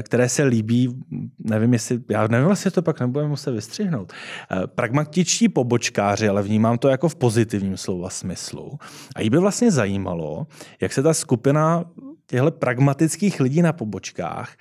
[0.02, 1.00] které se líbí,
[1.40, 4.14] nevím, jestli, já nevím, jestli to pak nebudeme muset vystřihnout.
[4.14, 8.72] Eh, pragmatičtí pobočkáři, ale vnímám to jako v pozitivním slova smyslu.
[9.16, 10.48] A jí by vlastně zajímalo,
[10.82, 11.84] jak se ta skupina
[12.28, 14.56] těchto pragmatických lidí na pobočkách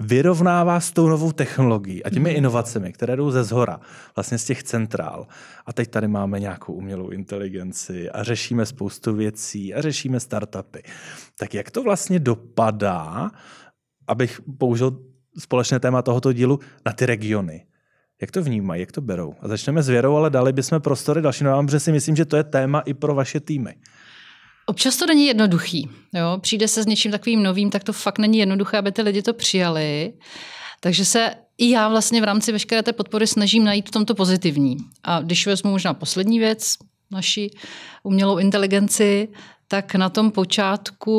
[0.00, 2.36] vyrovnává s tou novou technologií a těmi mhm.
[2.36, 3.80] inovacemi, které jdou ze zhora,
[4.16, 5.26] vlastně z těch centrál.
[5.66, 10.82] A teď tady máme nějakou umělou inteligenci a řešíme spoustu věcí a řešíme startupy.
[11.38, 13.30] Tak jak to vlastně dopadá
[14.12, 14.98] abych použil
[15.38, 17.66] společné téma tohoto dílu, na ty regiony.
[18.20, 19.34] Jak to vnímají, jak to berou?
[19.40, 22.36] A začneme s Věrou, ale dali bychom prostory dalším vám, protože si myslím, že to
[22.36, 23.74] je téma i pro vaše týmy.
[24.66, 25.88] Občas to není jednoduchý.
[26.14, 26.38] Jo?
[26.40, 29.34] Přijde se s něčím takovým novým, tak to fakt není jednoduché, aby ty lidi to
[29.34, 30.12] přijali.
[30.80, 34.76] Takže se i já vlastně v rámci veškeré té podpory snažím najít v tomto pozitivní.
[35.04, 36.74] A když vezmu možná poslední věc,
[37.10, 37.50] naši
[38.02, 39.28] umělou inteligenci,
[39.72, 41.16] tak na tom počátku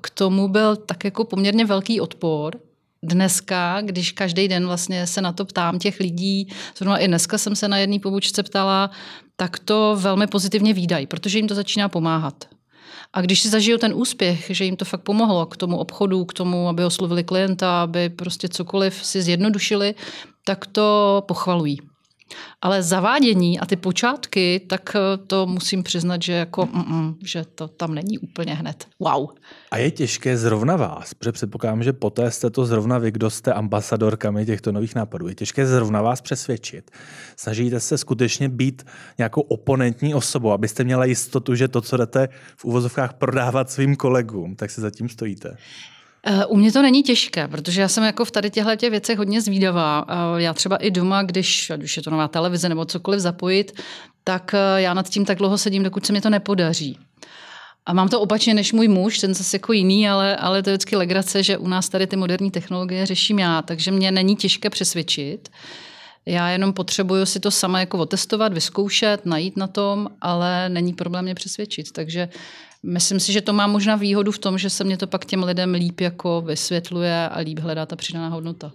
[0.00, 2.60] k tomu byl tak jako poměrně velký odpor.
[3.02, 7.56] Dneska, když každý den vlastně se na to ptám těch lidí, zrovna i dneska jsem
[7.56, 8.90] se na jedné pobočce ptala,
[9.36, 12.44] tak to velmi pozitivně výdají, protože jim to začíná pomáhat.
[13.12, 16.32] A když si zažijou ten úspěch, že jim to fakt pomohlo k tomu obchodu, k
[16.32, 19.94] tomu, aby oslovili klienta, aby prostě cokoliv si zjednodušili,
[20.44, 21.89] tak to pochvalují.
[22.62, 27.68] Ale zavádění a ty počátky, tak eh, to musím přiznat, že jako, mm, že to
[27.68, 28.86] tam není úplně hned.
[28.98, 29.28] Wow.
[29.70, 33.52] A je těžké zrovna vás, protože předpokládám, že poté jste to zrovna vy, kdo jste
[33.52, 35.28] ambasadorkami těchto nových nápadů.
[35.28, 36.90] Je těžké zrovna vás přesvědčit.
[37.36, 38.86] Snažíte se skutečně být
[39.18, 44.56] nějakou oponentní osobou, abyste měla jistotu, že to, co jdete v úvozovkách prodávat svým kolegům,
[44.56, 45.56] tak se zatím stojíte.
[46.26, 49.18] Eh, u mě to není těžké, protože já jsem jako v tady těchto těch věcech
[49.18, 50.06] hodně zvídavá.
[50.08, 53.80] Eh, já třeba i doma, když, když je to nová televize nebo cokoliv zapojit,
[54.24, 56.98] tak eh, já nad tím tak dlouho sedím, dokud se mi to nepodaří.
[57.86, 60.74] A mám to opačně než můj muž, ten zase jako jiný, ale, ale to je
[60.76, 64.70] vždycky legrace, že u nás tady ty moderní technologie řeším já, takže mě není těžké
[64.70, 65.48] přesvědčit.
[66.26, 71.24] Já jenom potřebuju si to sama jako otestovat, vyzkoušet, najít na tom, ale není problém
[71.24, 71.92] mě přesvědčit.
[71.92, 72.28] Takže
[72.82, 75.42] myslím si, že to má možná výhodu v tom, že se mě to pak těm
[75.42, 78.72] lidem líp jako vysvětluje a líp hledá ta přidaná hodnota.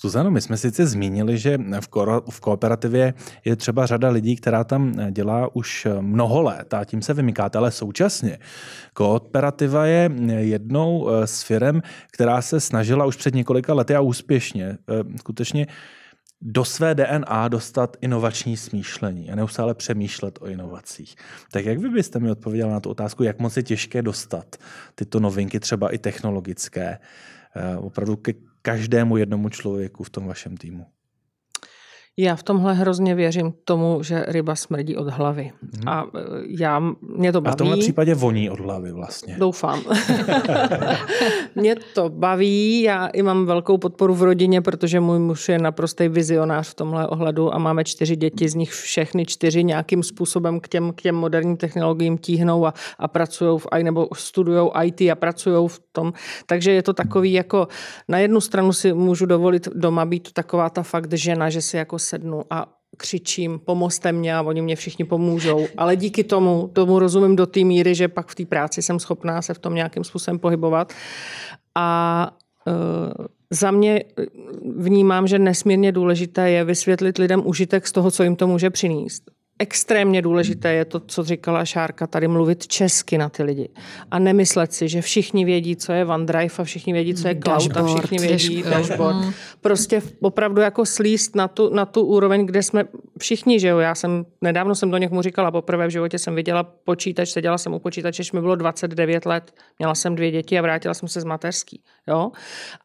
[0.00, 3.14] Zuzano, my jsme sice zmínili, že v, ko- v kooperativě
[3.44, 7.70] je třeba řada lidí, která tam dělá už mnoho let a tím se vymykáte, ale
[7.70, 8.38] současně
[8.92, 11.80] kooperativa je jednou z firm,
[12.12, 15.66] která se snažila už před několika lety a úspěšně eh, skutečně
[16.40, 21.16] do své DNA dostat inovační smýšlení a neustále přemýšlet o inovacích.
[21.52, 24.56] Tak jak vy byste mi odpověděla na tu otázku, jak moc je těžké dostat
[24.94, 26.98] tyto novinky, třeba i technologické,
[27.56, 30.86] eh, opravdu ke každému jednomu člověku v tom vašem týmu?
[32.18, 35.52] Já v tomhle hrozně věřím tomu, že ryba smrdí od hlavy.
[35.62, 35.88] Hmm.
[35.88, 36.20] A e,
[36.58, 36.82] já,
[37.16, 37.52] mě to baví.
[37.52, 39.36] A v tomhle případě voní od hlavy vlastně.
[39.38, 39.82] Doufám.
[41.54, 46.08] mě to baví, já i mám velkou podporu v rodině, protože můj muž je naprostý
[46.08, 50.68] vizionář v tomhle ohledu a máme čtyři děti, z nich všechny čtyři nějakým způsobem k
[50.68, 55.68] těm, k těm moderním technologiím tíhnou a, a pracují v, nebo studují IT a pracují
[55.68, 56.12] v tom.
[56.46, 57.68] Takže je to takový jako,
[58.08, 61.98] na jednu stranu si můžu dovolit doma být taková ta fakt žena, že si jako
[62.06, 62.66] sednu a
[62.96, 65.66] křičím, pomozte mě a oni mě všichni pomůžou.
[65.76, 69.42] Ale díky tomu, tomu rozumím do té míry, že pak v té práci jsem schopná
[69.42, 70.92] se v tom nějakým způsobem pohybovat.
[71.74, 72.30] A
[72.66, 74.04] uh, za mě
[74.76, 79.35] vnímám, že nesmírně důležité je vysvětlit lidem užitek z toho, co jim to může přinést
[79.58, 83.68] extrémně důležité je to, co říkala Šárka, tady mluvit česky na ty lidi.
[84.10, 87.76] A nemyslet si, že všichni vědí, co je OneDrive a všichni vědí, co je cloud
[87.76, 89.16] a všichni vědí dashboard.
[89.16, 89.32] Mm.
[89.60, 92.84] Prostě opravdu jako slíst na tu, na tu úroveň, kde jsme
[93.18, 93.78] všichni, že jo.
[93.78, 97.74] Já jsem, nedávno jsem to někomu říkala, poprvé v životě jsem viděla počítač, seděla jsem
[97.74, 101.24] u počítače, mi bylo 29 let, měla jsem dvě děti a vrátila jsem se z
[101.24, 101.82] mateřský.
[102.08, 102.30] Jo?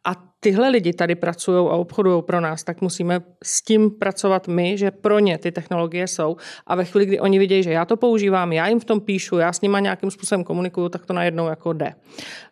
[0.05, 4.77] A tyhle lidi tady pracují a obchodují pro nás, tak musíme s tím pracovat my,
[4.77, 6.35] že pro ně ty technologie jsou.
[6.67, 9.37] A ve chvíli, kdy oni vidějí, že já to používám, já jim v tom píšu,
[9.37, 11.93] já s nimi nějakým způsobem komunikuju, tak to najednou jako jde.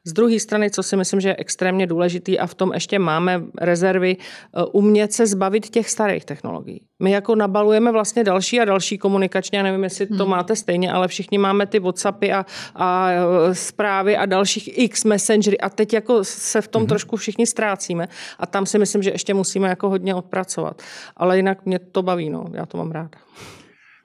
[0.04, 3.44] Z druhé strany, co si myslím, že je extrémně důležitý a v tom ještě máme
[3.62, 6.82] rezervy, eh, umět se zbavit těch starých technologií.
[7.04, 10.30] My jako nabalujeme vlastně další a další komunikačně, já nevím, jestli to hmm.
[10.30, 15.58] máte stejně, ale všichni máme ty Whatsappy a, a eh, zprávy a dalších X Messengery
[15.58, 16.88] a teď jako se v tom hmm.
[16.88, 17.46] trošku všichni
[17.80, 18.08] ztrácíme
[18.40, 20.82] a tam si myslím, že ještě musíme jako hodně odpracovat.
[21.18, 23.18] Ale jinak mě to baví, no, já to mám ráda.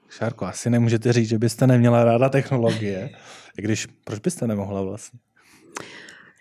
[0.09, 3.09] Šárko, asi nemůžete říct, že byste neměla ráda technologie,
[3.57, 5.19] i když proč byste nemohla vlastně?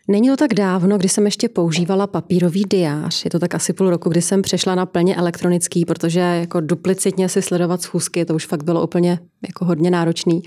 [0.09, 3.25] Není to tak dávno, kdy jsem ještě používala papírový diář.
[3.25, 7.29] Je to tak asi půl roku, kdy jsem přešla na plně elektronický, protože jako duplicitně
[7.29, 9.19] si sledovat schůzky, to už fakt bylo úplně
[9.49, 10.43] jako hodně náročný.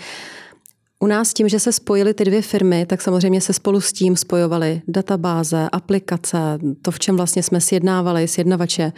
[1.00, 4.16] U nás tím, že se spojily ty dvě firmy, tak samozřejmě se spolu s tím
[4.16, 6.38] spojovaly databáze, aplikace,
[6.82, 8.94] to, v čem vlastně jsme sjednávali, sjednavače.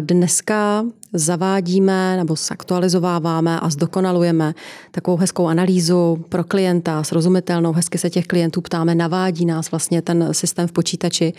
[0.00, 4.54] Dneska zavádíme nebo zaktualizováváme a zdokonalujeme
[4.90, 10.28] takovou hezkou analýzu pro klienta, srozumitelnou, hezky se těch klientů ptáme, navádí nás vlastně ten
[10.32, 11.32] systém v počítači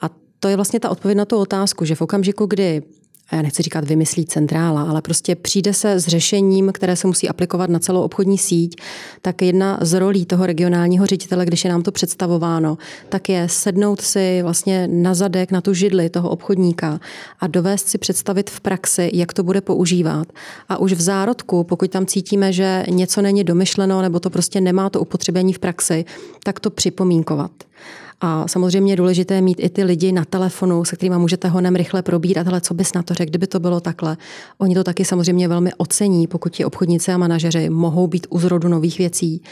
[0.00, 2.82] a to je vlastně ta odpověď na tu otázku, že v okamžiku, kdy
[3.32, 7.70] já nechci říkat vymyslí centrála, ale prostě přijde se s řešením, které se musí aplikovat
[7.70, 8.80] na celou obchodní síť,
[9.22, 14.00] tak jedna z rolí toho regionálního ředitele, když je nám to představováno, tak je sednout
[14.00, 17.00] si vlastně na zadek, na tu židli toho obchodníka
[17.40, 20.28] a dovést si představit v praxi, jak to bude používat.
[20.68, 24.90] A už v zárodku, pokud tam cítíme, že něco není domyšleno nebo to prostě nemá
[24.90, 26.04] to upotřebení v praxi,
[26.44, 27.50] tak to připomínkovat.
[28.20, 32.02] A samozřejmě je důležité mít i ty lidi na telefonu, se kterými můžete honem rychle
[32.02, 34.16] probírat, ale co bys na to řekl, kdyby to bylo takhle.
[34.58, 38.68] Oni to taky samozřejmě velmi ocení, pokud ti obchodníci a manažeři mohou být u zrodu
[38.68, 39.42] nových věcí.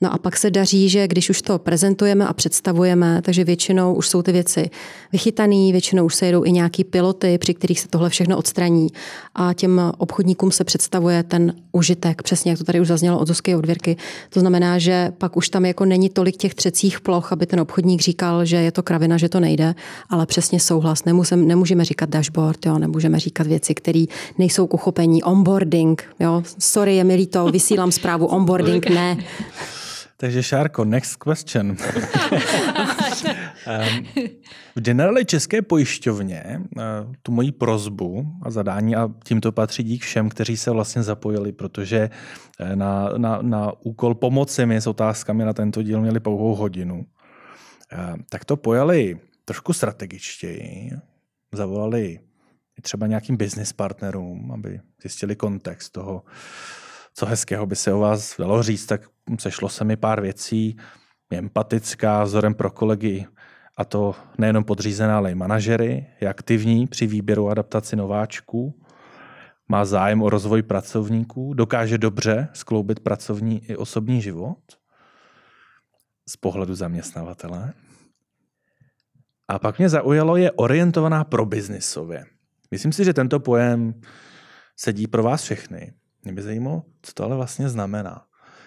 [0.00, 4.08] No a pak se daří, že když už to prezentujeme a představujeme, takže většinou už
[4.08, 4.70] jsou ty věci
[5.12, 8.88] vychytané, většinou už se jedou i nějaký piloty, při kterých se tohle všechno odstraní
[9.34, 13.54] a těm obchodníkům se představuje ten užitek, přesně jak to tady už zaznělo od Zuzky
[13.54, 13.96] odvěrky.
[14.30, 18.00] To znamená, že pak už tam jako není tolik těch třecích ploch, aby ten obchodník
[18.00, 19.74] říkal, že je to kravina, že to nejde,
[20.10, 21.04] ale přesně souhlas.
[21.04, 24.04] Nemusím, nemůžeme říkat dashboard, jo, nemůžeme říkat věci, které
[24.38, 25.22] nejsou k uchopení.
[25.22, 26.42] Onboarding, jo.
[26.58, 29.16] Sorry, je mi líto, vysílám zprávu onboarding, ne.
[30.20, 31.76] Takže Šárko, next question.
[34.76, 36.82] v generáli České pojišťovně eh,
[37.22, 42.10] tu moji prozbu a zadání a tímto patří dík všem, kteří se vlastně zapojili, protože
[42.60, 47.06] eh, na, na, na úkol pomoci mi s otázkami na tento díl měli pouhou hodinu.
[47.92, 50.90] Eh, tak to pojali trošku strategičtěji,
[51.52, 52.20] zavolali
[52.82, 56.22] třeba nějakým business partnerům, aby zjistili kontext toho,
[57.18, 59.00] co hezkého by se o vás dalo říct, tak
[59.38, 60.76] sešlo se mi pár věcí.
[61.30, 63.26] Je empatická, vzorem pro kolegy,
[63.76, 68.82] a to nejenom podřízená, ale i manažery, je aktivní při výběru adaptaci nováčků,
[69.68, 74.58] má zájem o rozvoj pracovníků, dokáže dobře skloubit pracovní i osobní život
[76.28, 77.72] z pohledu zaměstnavatele.
[79.48, 82.24] A pak mě zaujalo, je orientovaná pro biznisově.
[82.70, 84.00] Myslím si, že tento pojem
[84.76, 85.92] sedí pro vás všechny.
[86.28, 88.22] Mě by zajímalo, co to ale vlastně znamená.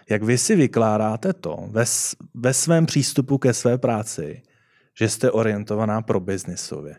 [0.10, 1.84] Jak vy si vykládáte to ve,
[2.34, 4.42] ve svém přístupu ke své práci,
[5.00, 6.96] že jste orientovaná pro biznisově?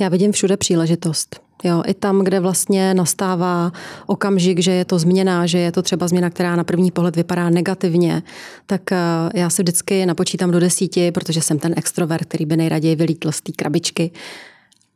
[0.00, 1.40] Já vidím všude příležitost.
[1.64, 3.72] Jo, I tam, kde vlastně nastává
[4.06, 7.50] okamžik, že je to změna, že je to třeba změna, která na první pohled vypadá
[7.50, 8.22] negativně,
[8.66, 8.98] tak eh,
[9.34, 13.40] já si vždycky napočítám do desíti, protože jsem ten extrovert, který by nejraději vylítl z
[13.40, 14.10] té krabičky.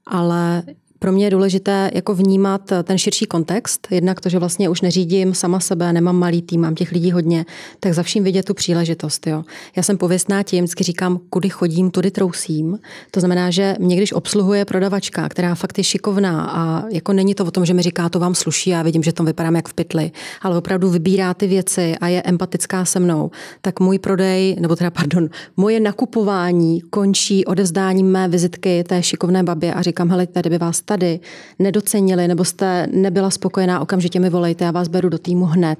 [0.07, 0.63] Ale
[1.05, 5.35] pro mě je důležité jako vnímat ten širší kontext, jednak to, že vlastně už neřídím
[5.35, 7.47] sama sebe, nemám malý tým, mám těch lidí hodně,
[7.81, 9.27] tak za vším vidět tu příležitost.
[9.27, 9.45] Jo.
[9.77, 12.79] Já jsem pověstná tím, vždycky říkám, kudy chodím, tudy trousím.
[13.11, 17.45] To znamená, že mě když obsluhuje prodavačka, která fakt je šikovná a jako není to
[17.45, 19.75] o tom, že mi říká, to vám sluší, já vidím, že to vypadám jak v
[19.75, 20.11] pytli,
[20.43, 23.31] ale opravdu vybírá ty věci a je empatická se mnou,
[23.61, 29.75] tak můj prodej, nebo teda pardon, moje nakupování končí odevzdáním mé vizitky té šikovné babě
[29.75, 31.21] a říkám, hele, tady by vás tady
[31.59, 35.79] nedocenili nebo jste nebyla spokojená, okamžitě mi volejte, já vás beru do týmu hned.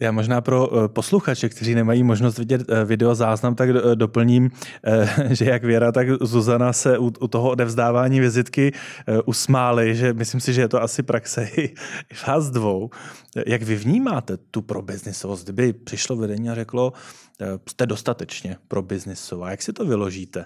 [0.00, 4.50] Já možná pro eh, posluchače, kteří nemají možnost vidět eh, video záznam, tak eh, doplním,
[5.30, 8.72] že jak Věra, tak Zuzana se u toho odevzdávání vizitky
[9.24, 11.74] usmály, že myslím si, že je to asi praxe i
[12.26, 12.90] vás dvou.
[13.46, 15.44] Jak vy vnímáte tu pro biznisovost?
[15.44, 16.92] Kdyby přišlo vedení a řeklo,
[17.68, 20.44] jste dostatečně pro biznisová, jak si to vyložíte?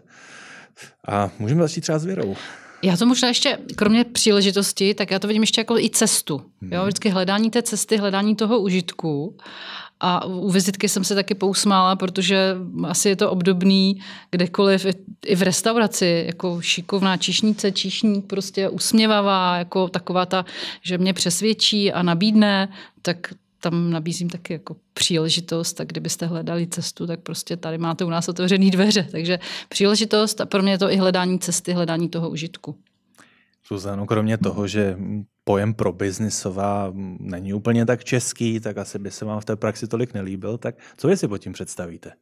[1.09, 2.37] A můžeme začít třeba s Věrou.
[2.85, 6.35] Já to možná ještě, kromě příležitosti, tak já to vidím ještě jako i cestu.
[6.63, 6.79] Jo?
[6.79, 6.83] Hmm.
[6.83, 9.37] Vždycky hledání té cesty, hledání toho užitku.
[10.01, 14.87] A u vizitky jsem se taky pousmála, protože asi je to obdobný kdekoliv,
[15.27, 20.45] i v restauraci, jako šikovná číšnice, číšník, prostě usměvavá, jako taková ta,
[20.83, 22.69] že mě přesvědčí a nabídne,
[23.03, 23.17] tak
[23.65, 28.29] tam nabízím taky jako příležitost, tak kdybyste hledali cestu, tak prostě tady máte u nás
[28.29, 29.09] otevřený dveře.
[29.11, 29.39] Takže
[29.69, 32.77] příležitost a pro mě je to i hledání cesty, hledání toho užitku.
[33.63, 34.97] Suzano, kromě toho, že
[35.45, 39.89] pojem pro biznisová není úplně tak český, tak asi by se vám v té praxi
[39.89, 42.13] tolik nelíbil, tak co vy si pod tím představíte?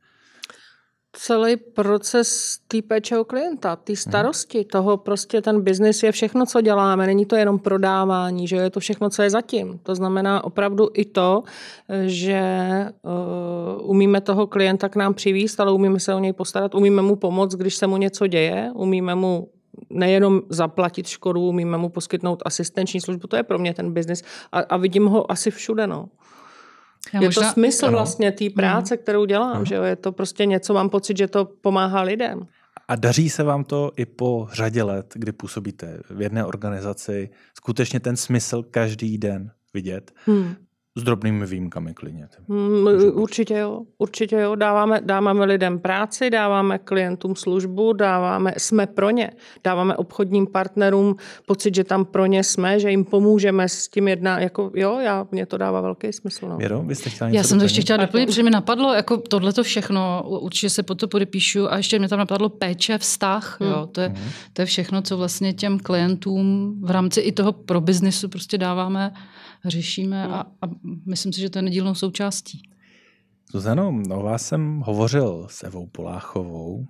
[1.12, 4.68] Celý proces té péče o klienta, té starosti, hmm.
[4.68, 7.06] toho prostě ten biznis je všechno, co děláme.
[7.06, 9.80] Není to jenom prodávání, že je to všechno, co je zatím.
[9.82, 11.42] To znamená opravdu i to,
[12.06, 12.42] že
[13.02, 17.16] uh, umíme toho klienta k nám přivíst, ale umíme se o něj postarat, umíme mu
[17.16, 19.48] pomoct, když se mu něco děje, umíme mu
[19.90, 24.58] nejenom zaplatit škodu, umíme mu poskytnout asistenční službu, to je pro mě ten biznis a,
[24.58, 25.86] a vidím ho asi všude.
[25.86, 26.08] No.
[27.14, 27.42] Já je možná...
[27.42, 27.96] to smysl ano.
[27.96, 29.64] vlastně té práce, kterou dělám, ano.
[29.64, 29.82] že jo?
[29.82, 32.46] je to prostě něco, mám pocit, že to pomáhá lidem.
[32.88, 38.00] A daří se vám to i po řadě let, kdy působíte v jedné organizaci, skutečně
[38.00, 40.12] ten smysl každý den vidět?
[40.26, 40.54] Hmm.
[40.96, 42.28] S drobnými výjimkami klidně.
[42.48, 44.54] Mm, určitě jo, určitě jo.
[44.54, 49.30] Dáváme, dáváme lidem práci, dáváme klientům službu, dáváme, jsme pro ně.
[49.64, 51.16] Dáváme obchodním partnerům
[51.46, 55.26] pocit, že tam pro ně jsme, že jim pomůžeme s tím jedna, jako jo, já,
[55.30, 56.48] mě to dává velký smysl.
[56.48, 56.56] No.
[56.56, 59.52] Věro, vy jste chtěla Já jsem to ještě chtěla doplnit, protože mi napadlo, jako tohle
[59.52, 63.70] to všechno, určitě se po to podepíšu a ještě mě tam napadlo péče, vztah, hmm.
[63.70, 64.28] jo, to je, hmm.
[64.52, 69.12] to je všechno, co vlastně těm klientům v rámci i toho pro biznisu prostě dáváme
[69.64, 70.66] řešíme a, a
[71.06, 72.62] myslím si, že to je nedílnou součástí.
[73.52, 76.86] Zuzano, o vás jsem hovořil s Evou Poláchovou,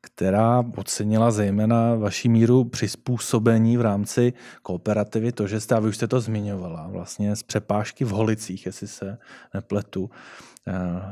[0.00, 4.32] která ocenila zejména vaší míru přizpůsobení v rámci
[4.62, 8.66] kooperativy, to, že jste, a vy už jste to zmiňovala, vlastně z přepážky v Holicích,
[8.66, 9.18] jestli se
[9.54, 10.10] nepletu,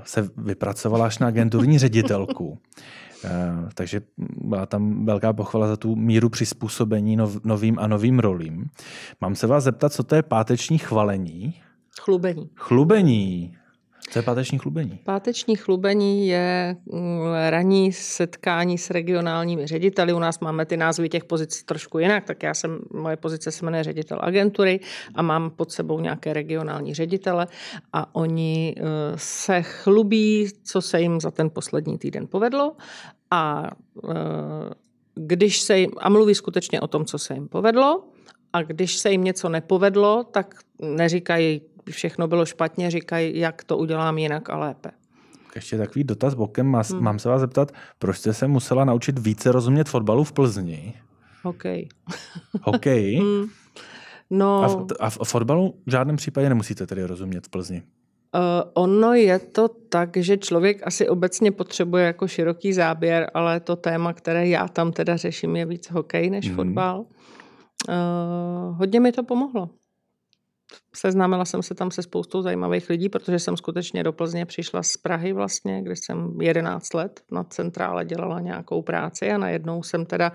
[0.05, 2.59] se vypracovala až na agenturní ředitelku.
[3.25, 3.29] Eh,
[3.75, 4.01] takže
[4.37, 8.67] byla tam velká pochvala za tu míru přizpůsobení nov, novým a novým rolím.
[9.21, 11.55] Mám se vás zeptat, co to je páteční chvalení?
[12.01, 12.51] Chlubení.
[12.55, 13.57] Chlubení.
[14.13, 14.99] Co je páteční chlubení?
[15.05, 20.13] Páteční chlubení je mm, ranní setkání s regionálními řediteli.
[20.13, 23.65] U nás máme ty názvy těch pozic trošku jinak, tak já jsem, moje pozice se
[23.65, 24.81] jmenuje ředitel agentury
[25.15, 27.47] a mám pod sebou nějaké regionální ředitele
[27.93, 28.83] a oni eh,
[29.17, 32.77] se chlubí, co se jim za ten poslední týden povedlo
[33.31, 33.71] a
[34.11, 34.15] eh,
[35.15, 38.05] když se jim, a mluví skutečně o tom, co se jim povedlo,
[38.53, 41.61] a když se jim něco nepovedlo, tak neříkají
[41.91, 44.91] všechno bylo špatně, říkají, jak to udělám jinak a lépe.
[45.55, 46.67] Ještě takový dotaz bokem.
[46.67, 47.03] Mám, hmm.
[47.03, 50.95] mám se vás zeptat, proč jste se musela naučit více rozumět fotbalu v Plzni?
[51.43, 51.89] Hokej.
[52.63, 53.17] Hokej?
[53.17, 53.47] hmm.
[54.31, 57.83] No, A v, a v fotbalu v žádném případě nemusíte tedy rozumět v Plzni.
[58.35, 63.77] Uh, ono je to tak, že člověk asi obecně potřebuje jako široký záběr, ale to
[63.77, 66.57] téma, které já tam teda řeším, je víc hokej než mm.
[66.57, 67.01] fotbal.
[67.01, 69.69] Uh, hodně mi to pomohlo.
[70.95, 74.97] Seznámila jsem se tam se spoustou zajímavých lidí, protože jsem skutečně do Plzně přišla z
[74.97, 80.33] Prahy vlastně, kde jsem 11 let na centrále dělala nějakou práci a najednou jsem teda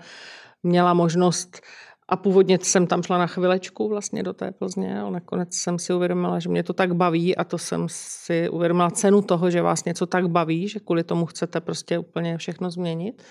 [0.62, 1.60] měla možnost
[2.08, 5.94] a původně jsem tam šla na chvilečku vlastně do té Plzně, ale nakonec jsem si
[5.94, 9.84] uvědomila, že mě to tak baví a to jsem si uvědomila cenu toho, že vás
[9.84, 13.22] něco tak baví, že kvůli tomu chcete prostě úplně všechno změnit.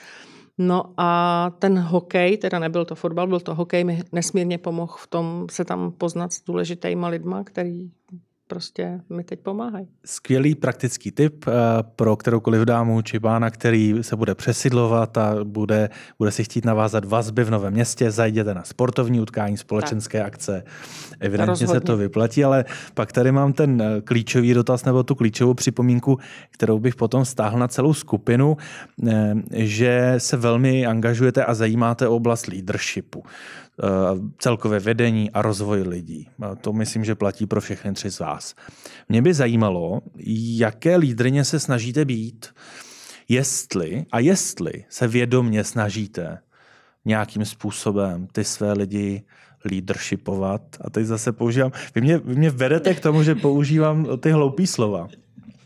[0.58, 5.08] No a ten hokej, teda nebyl to fotbal, byl to hokej, mi nesmírně pomohl v
[5.08, 7.92] tom se tam poznat s důležitýma lidma, který
[8.48, 9.88] prostě mi teď pomáhají.
[10.06, 11.52] Skvělý praktický tip eh,
[11.96, 15.90] pro kteroukoliv dámu či pána, který se bude přesidlovat a bude,
[16.20, 20.28] bude si chtít navázat vazby v novém městě, zajděte na sportovní utkání, společenské tak.
[20.28, 20.64] akce.
[21.20, 21.74] Evidentně Rozhodně.
[21.74, 26.18] se to vyplatí, ale pak tady mám ten eh, klíčový dotaz nebo tu klíčovou připomínku,
[26.52, 28.58] kterou bych potom stáhl na celou skupinu,
[29.08, 33.24] eh, že se velmi angažujete a zajímáte o oblast leadershipu.
[34.38, 36.30] Celkové vedení a rozvoj lidí.
[36.62, 38.56] To myslím, že platí pro všechny tři z vás.
[39.10, 40.02] Mě by zajímalo,
[40.58, 42.48] jaké lídrině se snažíte být,
[43.30, 46.40] jestli a jestli se vědomně snažíte
[47.06, 49.24] nějakým způsobem ty své lidi
[49.72, 50.62] leadershipovat.
[50.82, 54.68] A teď zase používám, vy mě, vy mě vedete k tomu, že používám ty hloupý
[54.68, 55.08] slova.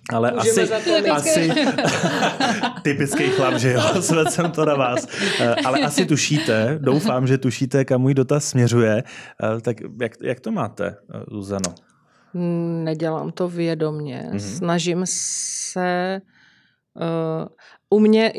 [0.10, 1.52] Ale Můžeme asi, asi
[2.84, 5.08] typický chlap, že jo, svedl jsem to na vás.
[5.40, 9.04] Eh, ale asi tušíte, doufám, že tušíte, kam můj dotaz směřuje.
[9.44, 11.76] Eh, tak jak, jak to máte, eh, Luzano?
[12.84, 14.30] Nedělám to vědomně.
[14.32, 14.58] Mm-hmm.
[14.58, 16.22] Snažím se...
[16.96, 17.48] Uh,
[17.90, 18.34] u mě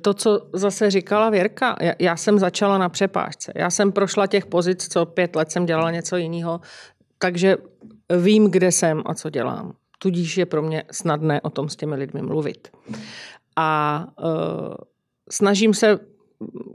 [0.00, 3.52] to, co zase říkala Věrka, já, já jsem začala na přepážce.
[3.56, 6.60] Já jsem prošla těch pozic, co pět let jsem dělala něco jiného,
[7.18, 7.56] takže
[8.18, 9.72] vím, kde jsem a co dělám
[10.02, 12.68] tudíž je pro mě snadné o tom s těmi lidmi mluvit.
[13.56, 14.74] A uh,
[15.30, 15.98] snažím se,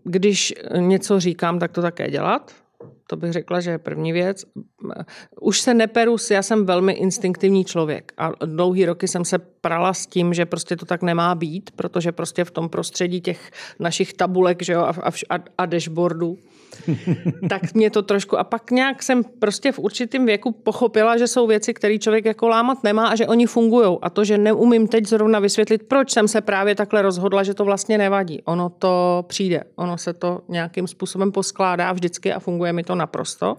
[0.03, 2.55] když něco říkám, tak to také dělat.
[3.09, 4.45] To bych řekla, že je první věc.
[5.41, 10.07] Už se neperu, já jsem velmi instinktivní člověk a dlouhý roky jsem se prala s
[10.07, 14.63] tím, že prostě to tak nemá být, protože prostě v tom prostředí těch našich tabulek
[14.63, 14.93] že jo, a,
[15.29, 16.37] a, a dashboardů
[17.49, 18.37] tak mě to trošku...
[18.39, 22.47] A pak nějak jsem prostě v určitém věku pochopila, že jsou věci, které člověk jako
[22.47, 23.97] lámat nemá a že oni fungují.
[24.01, 27.65] A to, že neumím teď zrovna vysvětlit, proč jsem se právě takhle rozhodla, že to
[27.65, 28.41] vlastně nevadí.
[28.45, 29.63] Ono to přijde.
[29.75, 33.57] Ono se to nějakým způsobem poskládá vždycky a funguje mi to naprosto.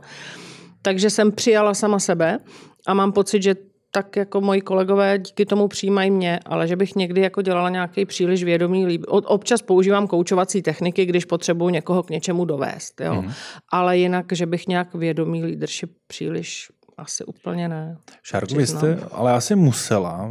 [0.83, 2.39] Takže jsem přijala sama sebe
[2.87, 3.55] a mám pocit, že
[3.91, 8.05] tak jako moji kolegové díky tomu přijímají mě, ale že bych někdy jako dělala nějaký
[8.05, 9.05] příliš vědomý líb.
[9.09, 13.23] Občas používám koučovací techniky, když potřebuji někoho k něčemu dovést, jo.
[13.23, 13.33] Mm.
[13.73, 16.69] Ale jinak, že bych nějak vědomý leadership příliš
[16.99, 17.97] asi úplně ne.
[18.23, 20.31] Šárku, vy jste ale asi musela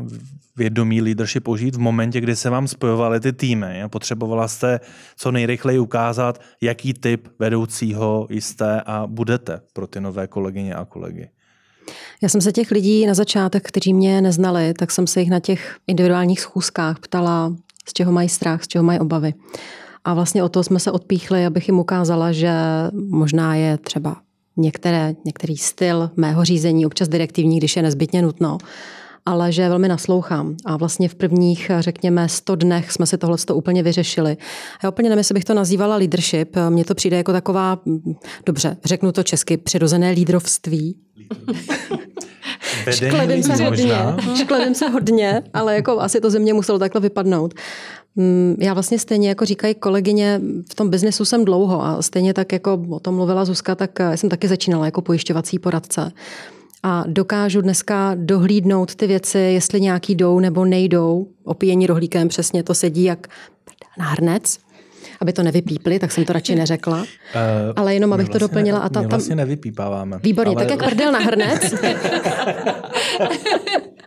[0.58, 4.80] vědomý leadership použít v momentě, kdy se vám spojovaly ty týmy potřebovala jste
[5.18, 11.30] co nejrychleji ukázat, jaký typ vedoucího jste a budete pro ty nové kolegyně a kolegy.
[12.22, 15.40] Já jsem se těch lidí na začátek, kteří mě neznali, tak jsem se jich na
[15.40, 17.54] těch individuálních schůzkách ptala,
[17.90, 19.34] z čeho mají strach, z čeho mají obavy.
[20.06, 22.52] A vlastně o to jsme se odpíchli, abych jim ukázala, že
[23.10, 24.18] možná je třeba
[24.58, 28.58] některé, některý styl mého řízení občas direktivní, když je nezbytně nutno,
[29.28, 30.56] ale že velmi naslouchám.
[30.66, 34.38] A vlastně v prvních, řekněme, 100 dnech jsme si tohle úplně vyřešili.
[34.84, 36.56] Já úplně nevím, jestli bych to nazývala leadership.
[36.70, 37.80] Mně to přijde jako taková,
[38.46, 40.96] dobře, řeknu to česky, přirozené lídrovství.
[42.90, 43.96] Škledím se hodně,
[44.36, 47.54] škledím se hodně, ale jako asi to ze mě muselo takhle vypadnout.
[48.16, 52.52] Mm, já vlastně stejně, jako říkají kolegyně, v tom biznesu jsem dlouho a stejně tak,
[52.52, 56.12] jako o tom mluvila Zuzka, tak jsem taky začínala jako pojišťovací poradce
[56.84, 61.28] a dokážu dneska dohlídnout ty věci, jestli nějaký jdou nebo nejdou.
[61.44, 63.28] Opíjení rohlíkem přesně to sedí jak
[63.98, 64.60] na hrnec
[65.22, 66.98] aby to nevypípli, tak jsem to radši neřekla.
[66.98, 67.06] Uh,
[67.76, 68.80] ale jenom, abych vlastně, to doplnila.
[68.80, 69.10] A ta, tam...
[69.10, 70.20] vlastně nevypípáváme.
[70.24, 70.66] Výborně, ale...
[70.66, 71.74] tak jak prdel na hrnec.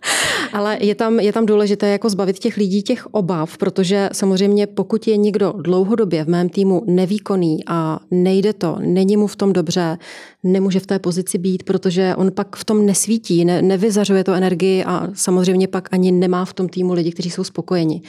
[0.52, 5.06] Ale je tam, je tam důležité jako zbavit těch lidí těch obav, protože samozřejmě pokud
[5.06, 9.98] je někdo dlouhodobě v mém týmu nevýkonný a nejde to, není mu v tom dobře,
[10.42, 14.84] nemůže v té pozici být, protože on pak v tom nesvítí, ne, nevyzařuje to energii
[14.84, 18.02] a samozřejmě pak ani nemá v tom týmu lidi, kteří jsou spokojeni.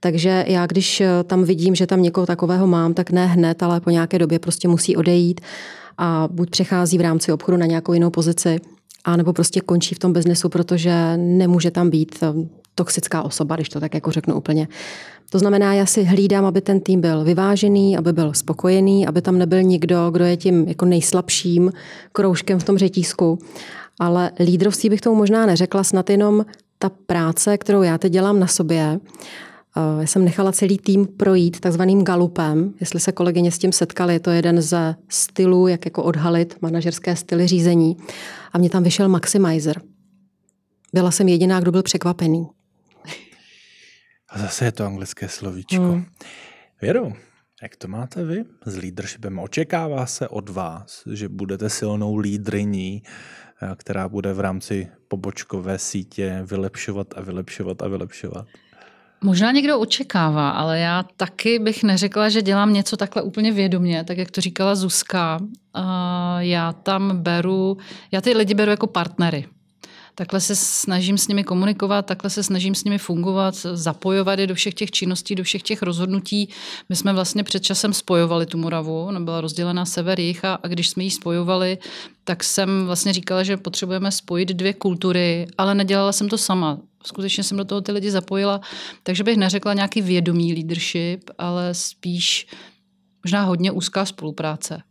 [0.00, 3.90] Takže já, když tam vidím, že tam někoho takového mám, tak ne hned, ale po
[3.90, 5.40] nějaké době prostě musí odejít
[5.98, 8.60] a buď přechází v rámci obchodu na nějakou jinou pozici,
[9.08, 12.24] a nebo prostě končí v tom biznesu, protože nemůže tam být.
[12.74, 14.68] toxická osoba, když to tak jako řeknu úplně.
[15.30, 19.38] To znamená, já si hlídám, aby ten tým byl vyvážený, aby byl spokojený, aby tam
[19.38, 21.72] nebyl nikdo, kdo je tím jako nejslabším
[22.12, 23.38] kroužkem v tom řetízku.
[23.98, 26.46] Ale lídrovství bych tomu možná neřekla, snad jenom
[26.78, 29.00] ta práce, kterou já teď dělám na sobě,
[30.00, 32.74] já jsem nechala celý tým projít takzvaným galupem.
[32.80, 37.16] Jestli se kolegyně s tím setkali, je to jeden ze stylů, jak jako odhalit manažerské
[37.16, 37.96] styly řízení.
[38.52, 39.80] A mě tam vyšel maximizer.
[40.92, 42.48] Byla jsem jediná, kdo byl překvapený.
[44.30, 45.82] A zase je to anglické slovíčko.
[45.82, 46.04] Hmm.
[46.82, 47.12] Věro,
[47.62, 49.38] jak to máte vy s leadershipem?
[49.38, 53.02] Očekává se od vás, že budete silnou lídriní,
[53.62, 58.46] eh, která bude v rámci pobočkové sítě vylepšovat a vylepšovat a vylepšovat?
[59.20, 64.18] Možná někdo očekává, ale já taky bych neřekla, že dělám něco takhle úplně vědomě, tak
[64.18, 65.38] jak to říkala Zuzka.
[66.38, 67.76] Já tam beru,
[68.12, 69.46] já ty lidi beru jako partnery.
[70.14, 74.54] Takhle se snažím s nimi komunikovat, takhle se snažím s nimi fungovat, zapojovat je do
[74.54, 76.48] všech těch činností, do všech těch rozhodnutí.
[76.88, 80.68] My jsme vlastně před časem spojovali tu Moravu, ona byla rozdělená sever jich a, a
[80.68, 81.78] když jsme ji spojovali,
[82.24, 86.78] tak jsem vlastně říkala, že potřebujeme spojit dvě kultury, ale nedělala jsem to sama.
[87.04, 88.60] Skutečně jsem do toho ty lidi zapojila,
[89.02, 92.46] takže bych neřekla nějaký vědomý leadership, ale spíš
[93.24, 94.82] možná hodně úzká spolupráce.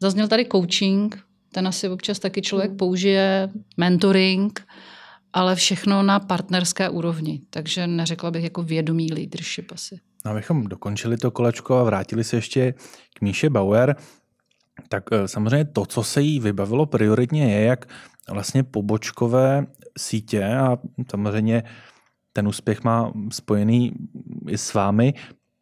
[0.00, 2.76] Zazněl tady coaching, ten asi občas taky člověk hmm.
[2.76, 4.66] použije, mentoring,
[5.32, 7.40] ale všechno na partnerské úrovni.
[7.50, 10.00] Takže neřekla bych jako vědomý leadership asi.
[10.24, 12.74] No, abychom dokončili to kolečko a vrátili se ještě
[13.14, 13.96] k Míše Bauer,
[14.88, 17.88] tak eh, samozřejmě to, co se jí vybavilo prioritně, je, jak
[18.30, 19.66] vlastně pobočkové
[19.98, 20.76] sítě a
[21.10, 21.62] samozřejmě
[22.32, 23.92] ten úspěch má spojený
[24.48, 25.14] i s vámi,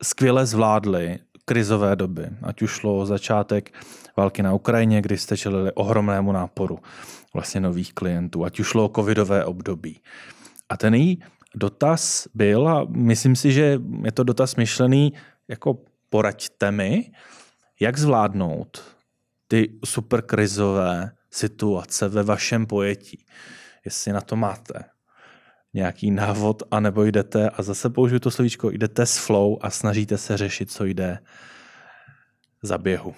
[0.02, 3.74] skvěle zvládli krizové doby, ať už šlo o začátek
[4.16, 6.78] války na Ukrajině, kdy jste čelili ohromnému náporu
[7.34, 10.00] vlastně nových klientů, ať už šlo o covidové období.
[10.68, 11.22] A ten její
[11.54, 15.12] dotaz byl, a myslím si, že je to dotaz myšlený
[15.48, 15.78] jako
[16.10, 17.12] poraďte mi,
[17.80, 18.84] jak zvládnout
[19.48, 23.24] ty superkrizové situace ve vašem pojetí.
[23.84, 24.84] Jestli na to máte
[25.74, 30.36] nějaký návod, anebo jdete, a zase použiju to slovíčko, jdete s flow a snažíte se
[30.36, 31.18] řešit, co jde
[32.62, 33.14] za běhu.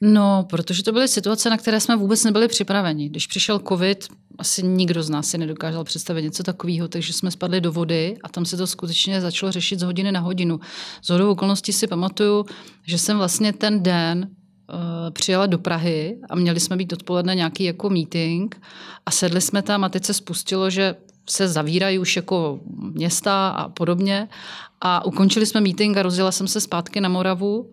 [0.00, 3.08] No, protože to byly situace, na které jsme vůbec nebyli připraveni.
[3.08, 7.60] Když přišel covid, asi nikdo z nás si nedokázal představit něco takového, takže jsme spadli
[7.60, 10.60] do vody a tam se to skutečně začalo řešit z hodiny na hodinu.
[11.02, 12.44] Z hodou okolností si pamatuju,
[12.86, 14.30] že jsem vlastně ten den
[15.10, 18.60] přijela do Prahy a měli jsme být odpoledne nějaký jako meeting
[19.06, 20.96] a sedli jsme tam a teď se spustilo, že
[21.30, 24.28] se zavírají už jako města a podobně.
[24.80, 27.70] A ukončili jsme meeting a rozjela jsem se zpátky na Moravu.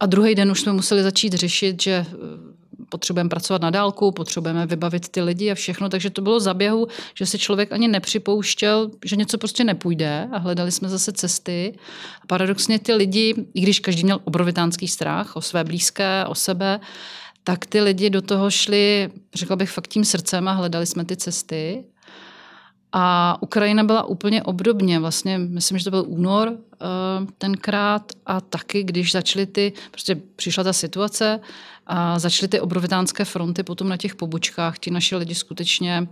[0.00, 2.55] A druhý den už jsme museli začít řešit, že eh,
[2.88, 7.26] potřebujeme pracovat na dálku, potřebujeme vybavit ty lidi a všechno, takže to bylo zaběhu, že
[7.26, 11.78] si člověk ani nepřipouštěl, že něco prostě nepůjde a hledali jsme zase cesty.
[12.22, 16.80] A paradoxně ty lidi, i když každý měl obrovitánský strach o své blízké, o sebe,
[17.44, 21.16] tak ty lidi do toho šli, řekla bych, fakt tím srdcem a hledali jsme ty
[21.16, 21.84] cesty.
[22.92, 26.56] A Ukrajina byla úplně obdobně, vlastně myslím, že to byl únor uh,
[27.38, 31.40] tenkrát a taky, když začaly ty, prostě přišla ta situace
[31.86, 36.08] a začaly ty obrovitánské fronty potom na těch pobočkách, ti naši lidi skutečně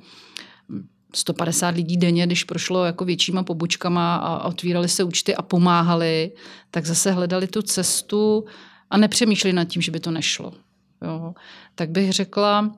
[1.15, 6.33] 150 lidí denně, když prošlo jako většíma pobočkama a otvírali se účty a pomáhali,
[6.71, 8.45] tak zase hledali tu cestu
[8.91, 10.53] a nepřemýšleli nad tím, že by to nešlo.
[11.03, 11.35] Jo.
[11.75, 12.71] Tak bych řekla,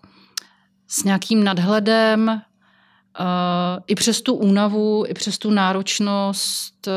[0.89, 2.43] s nějakým nadhledem,
[3.87, 6.93] i přes tu únavu, i přes tu náročnost eh,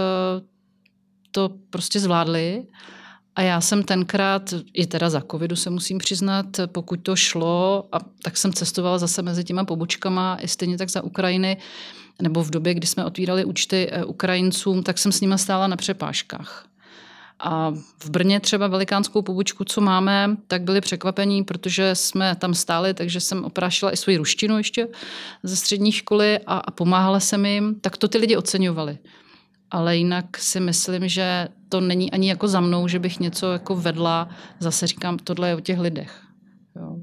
[1.32, 2.66] to prostě zvládli.
[3.40, 8.00] A já jsem tenkrát, i teda za covidu se musím přiznat, pokud to šlo, a
[8.22, 11.58] tak jsem cestovala zase mezi těma pobočkama, i stejně tak za Ukrajiny,
[12.22, 15.76] nebo v době, kdy jsme otvírali účty eh, Ukrajincům, tak jsem s nimi stála na
[15.76, 16.66] přepážkách.
[17.40, 17.72] A
[18.04, 23.20] v Brně třeba velikánskou pobočku, co máme, tak byli překvapení, protože jsme tam stáli, takže
[23.20, 24.88] jsem oprášila i svoji ruštinu ještě
[25.44, 27.76] ze střední školy a, a pomáhala jsem jim.
[27.82, 28.98] Tak to ty lidi oceňovali.
[29.72, 33.76] Ale jinak si myslím, že to není ani jako za mnou, že bych něco jako
[33.76, 34.30] vedla.
[34.60, 36.22] Zase říkám, tohle je o těch lidech.
[36.76, 36.98] Jo.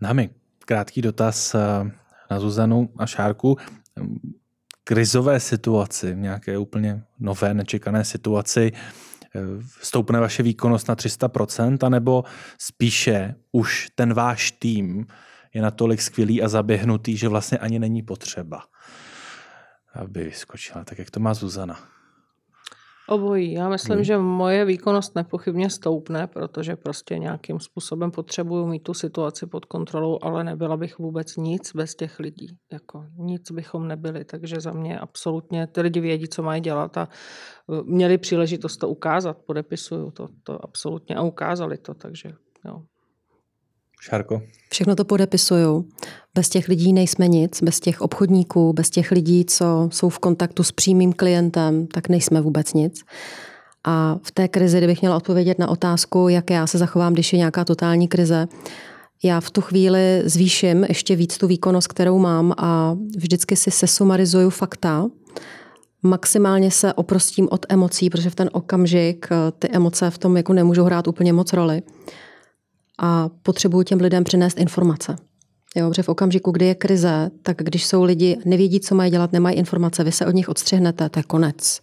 [0.00, 0.30] Námi
[0.66, 1.90] krátký dotaz eh,
[2.30, 3.56] na Zuzanu a Šárku
[4.88, 9.40] krizové situaci, nějaké úplně nové, nečekané situaci, eh,
[9.82, 12.24] stoupne vaše výkonnost na 300%, anebo
[12.58, 15.06] spíše už ten váš tým
[15.54, 18.62] je natolik skvělý a zaběhnutý, že vlastně ani není potřeba,
[19.98, 20.84] aby vyskočila.
[20.84, 21.96] Tak jak to má Zuzana?
[23.08, 23.52] Obojí.
[23.52, 24.04] Já myslím, hmm.
[24.04, 30.18] že moje výkonnost nepochybně stoupne, protože prostě nějakým způsobem potřebuju mít tu situaci pod kontrolou,
[30.22, 32.58] ale nebyla bych vůbec nic bez těch lidí.
[32.72, 37.08] Jako nic bychom nebyli, takže za mě absolutně ty lidi vědí, co mají dělat a
[37.08, 42.32] e, měli příležitost to ukázat, podepisuju to, to absolutně a ukázali to, takže
[42.64, 42.82] jo.
[44.00, 44.42] Šárko?
[44.70, 45.88] Všechno to podepisuju.
[46.34, 50.62] Bez těch lidí nejsme nic, bez těch obchodníků, bez těch lidí, co jsou v kontaktu
[50.62, 53.04] s přímým klientem, tak nejsme vůbec nic.
[53.84, 57.38] A v té krizi, kdybych měla odpovědět na otázku, jak já se zachovám, když je
[57.38, 58.48] nějaká totální krize,
[59.22, 64.50] já v tu chvíli zvýším ještě víc tu výkonnost, kterou mám a vždycky si sesumarizuju
[64.50, 65.06] fakta,
[66.02, 70.52] maximálně se oprostím od emocí, protože v ten okamžik eh, ty emoce v tom jako
[70.52, 71.82] nemůžou hrát úplně moc roli
[72.98, 75.16] a potřebuju těm lidem přinést informace.
[75.76, 79.32] Jo, protože v okamžiku, kdy je krize, tak když jsou lidi, nevědí, co mají dělat,
[79.32, 81.80] nemají informace, vy se od nich odstřihnete, to je konec.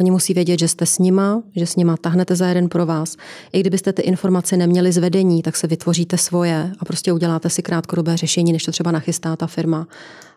[0.00, 3.16] Oni musí vědět, že jste s nima, že s nima tahnete za jeden pro vás.
[3.52, 7.62] I kdybyste ty informace neměli z vedení, tak se vytvoříte svoje a prostě uděláte si
[7.62, 9.86] krátkodobé řešení, než to třeba nachystá ta firma.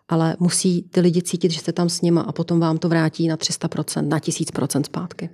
[0.10, 3.28] Ale musí ty lidi cítit, že jste tam s nima a potom vám to vrátí
[3.28, 5.30] na 300%, na 1000% zpátky.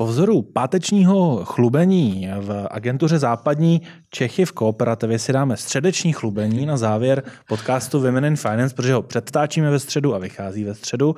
[0.00, 6.76] Po vzoru pátečního chlubení v agentuře Západní Čechy v kooperativě si dáme středeční chlubení na
[6.76, 11.16] závěr podcastu Women in Finance, protože ho předtáčíme ve středu a vychází ve středu.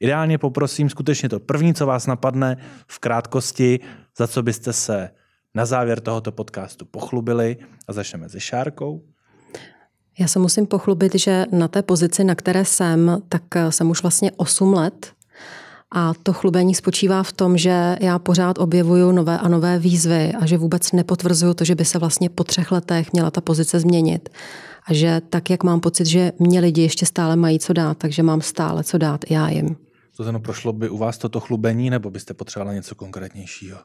[0.00, 2.56] Ideálně poprosím skutečně to první, co vás napadne
[2.86, 3.80] v krátkosti,
[4.18, 5.10] za co byste se
[5.54, 7.56] na závěr tohoto podcastu pochlubili
[7.88, 9.02] a začneme se Šárkou.
[10.18, 14.32] Já se musím pochlubit, že na té pozici, na které jsem, tak jsem už vlastně
[14.36, 15.12] 8 let
[15.92, 20.46] a to chlubení spočívá v tom, že já pořád objevuju nové a nové výzvy a
[20.46, 24.28] že vůbec nepotvrzuju to, že by se vlastně po třech letech měla ta pozice změnit.
[24.86, 28.22] A že tak, jak mám pocit, že mě lidi ještě stále mají co dát, takže
[28.22, 29.76] mám stále co dát já jim.
[30.16, 33.78] To prošlo by u vás toto chlubení, nebo byste potřebovala něco konkrétnějšího?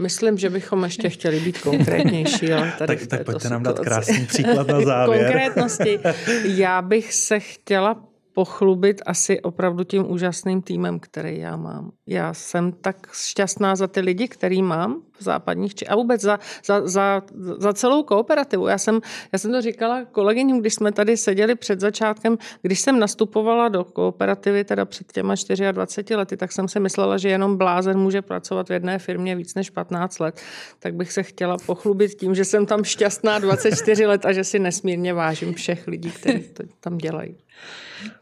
[0.00, 4.26] Myslím, že bychom ještě chtěli být konkrétnější, ale tady tak, tak pojďte nám dát krásný
[4.26, 5.24] příklad na závěr.
[5.24, 5.98] Konkrétnosti.
[6.44, 8.04] Já bych se chtěla
[8.34, 11.92] pochlubit asi opravdu tím úžasným týmem, který já mám.
[12.06, 16.38] Já jsem tak šťastná za ty lidi, který mám v západních Čechách a vůbec za,
[16.64, 17.22] za, za,
[17.58, 18.66] za celou kooperativu.
[18.66, 19.00] Já jsem,
[19.32, 23.84] já jsem to říkala kolegyním, když jsme tady seděli před začátkem, když jsem nastupovala do
[23.84, 25.34] kooperativy, teda před těma
[25.72, 29.54] 24 lety, tak jsem si myslela, že jenom blázen může pracovat v jedné firmě víc
[29.54, 30.40] než 15 let.
[30.78, 34.58] Tak bych se chtěla pochlubit tím, že jsem tam šťastná 24 let a že si
[34.58, 37.36] nesmírně vážím všech lidí, kteří to tam dělají.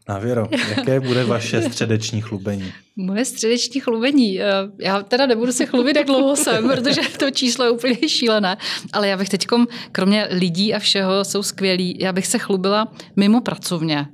[0.08, 2.72] Navěro, jaké bude vaše středeční chlubení?
[2.96, 4.40] Moje středeční chlubení.
[4.40, 4.44] Eh,
[4.80, 8.56] já teda nebudu se chlubit, jak dlouho jsem, protože to číslo je úplně šílené.
[8.92, 9.46] Ale já bych teď,
[9.92, 14.08] kromě lidí a všeho, jsou skvělí, já bych se chlubila mimo pracovně.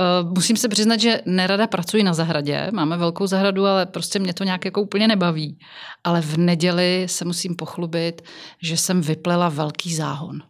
[0.00, 2.70] Eh, musím se přiznat, že nerada pracuji na zahradě.
[2.72, 5.58] Máme velkou zahradu, ale prostě mě to nějak jako úplně nebaví.
[6.04, 8.22] Ale v neděli se musím pochlubit,
[8.62, 10.42] že jsem vyplela velký záhon.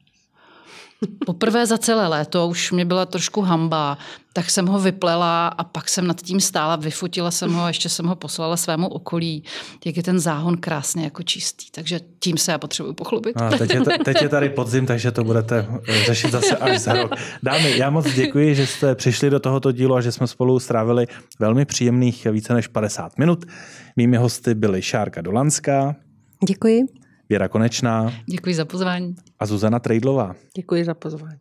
[1.27, 3.99] Poprvé za celé léto už mě byla trošku hamba,
[4.33, 7.89] tak jsem ho vyplela a pak jsem nad tím stála, vyfotila jsem ho a ještě
[7.89, 9.45] jsem ho poslala svému okolí,
[9.85, 11.71] jak je ten záhon krásně jako čistý.
[11.71, 13.37] Takže tím se já potřebuji pochlubit.
[13.37, 15.67] A teď, je, teď je tady podzim, takže to budete
[16.07, 17.13] řešit zase až za rok.
[17.43, 21.07] Dámy, já moc děkuji, že jste přišli do tohoto dílu a že jsme spolu strávili
[21.39, 23.45] velmi příjemných více než 50 minut.
[23.97, 25.97] Mými hosty byly Šárka Dolanská.
[26.47, 27.00] Děkuji.
[27.31, 28.13] Věra Konečná.
[28.27, 29.15] Děkuji za pozvání.
[29.39, 30.35] A Zuzana Trejdlová.
[30.57, 31.39] Děkuji za pozvání.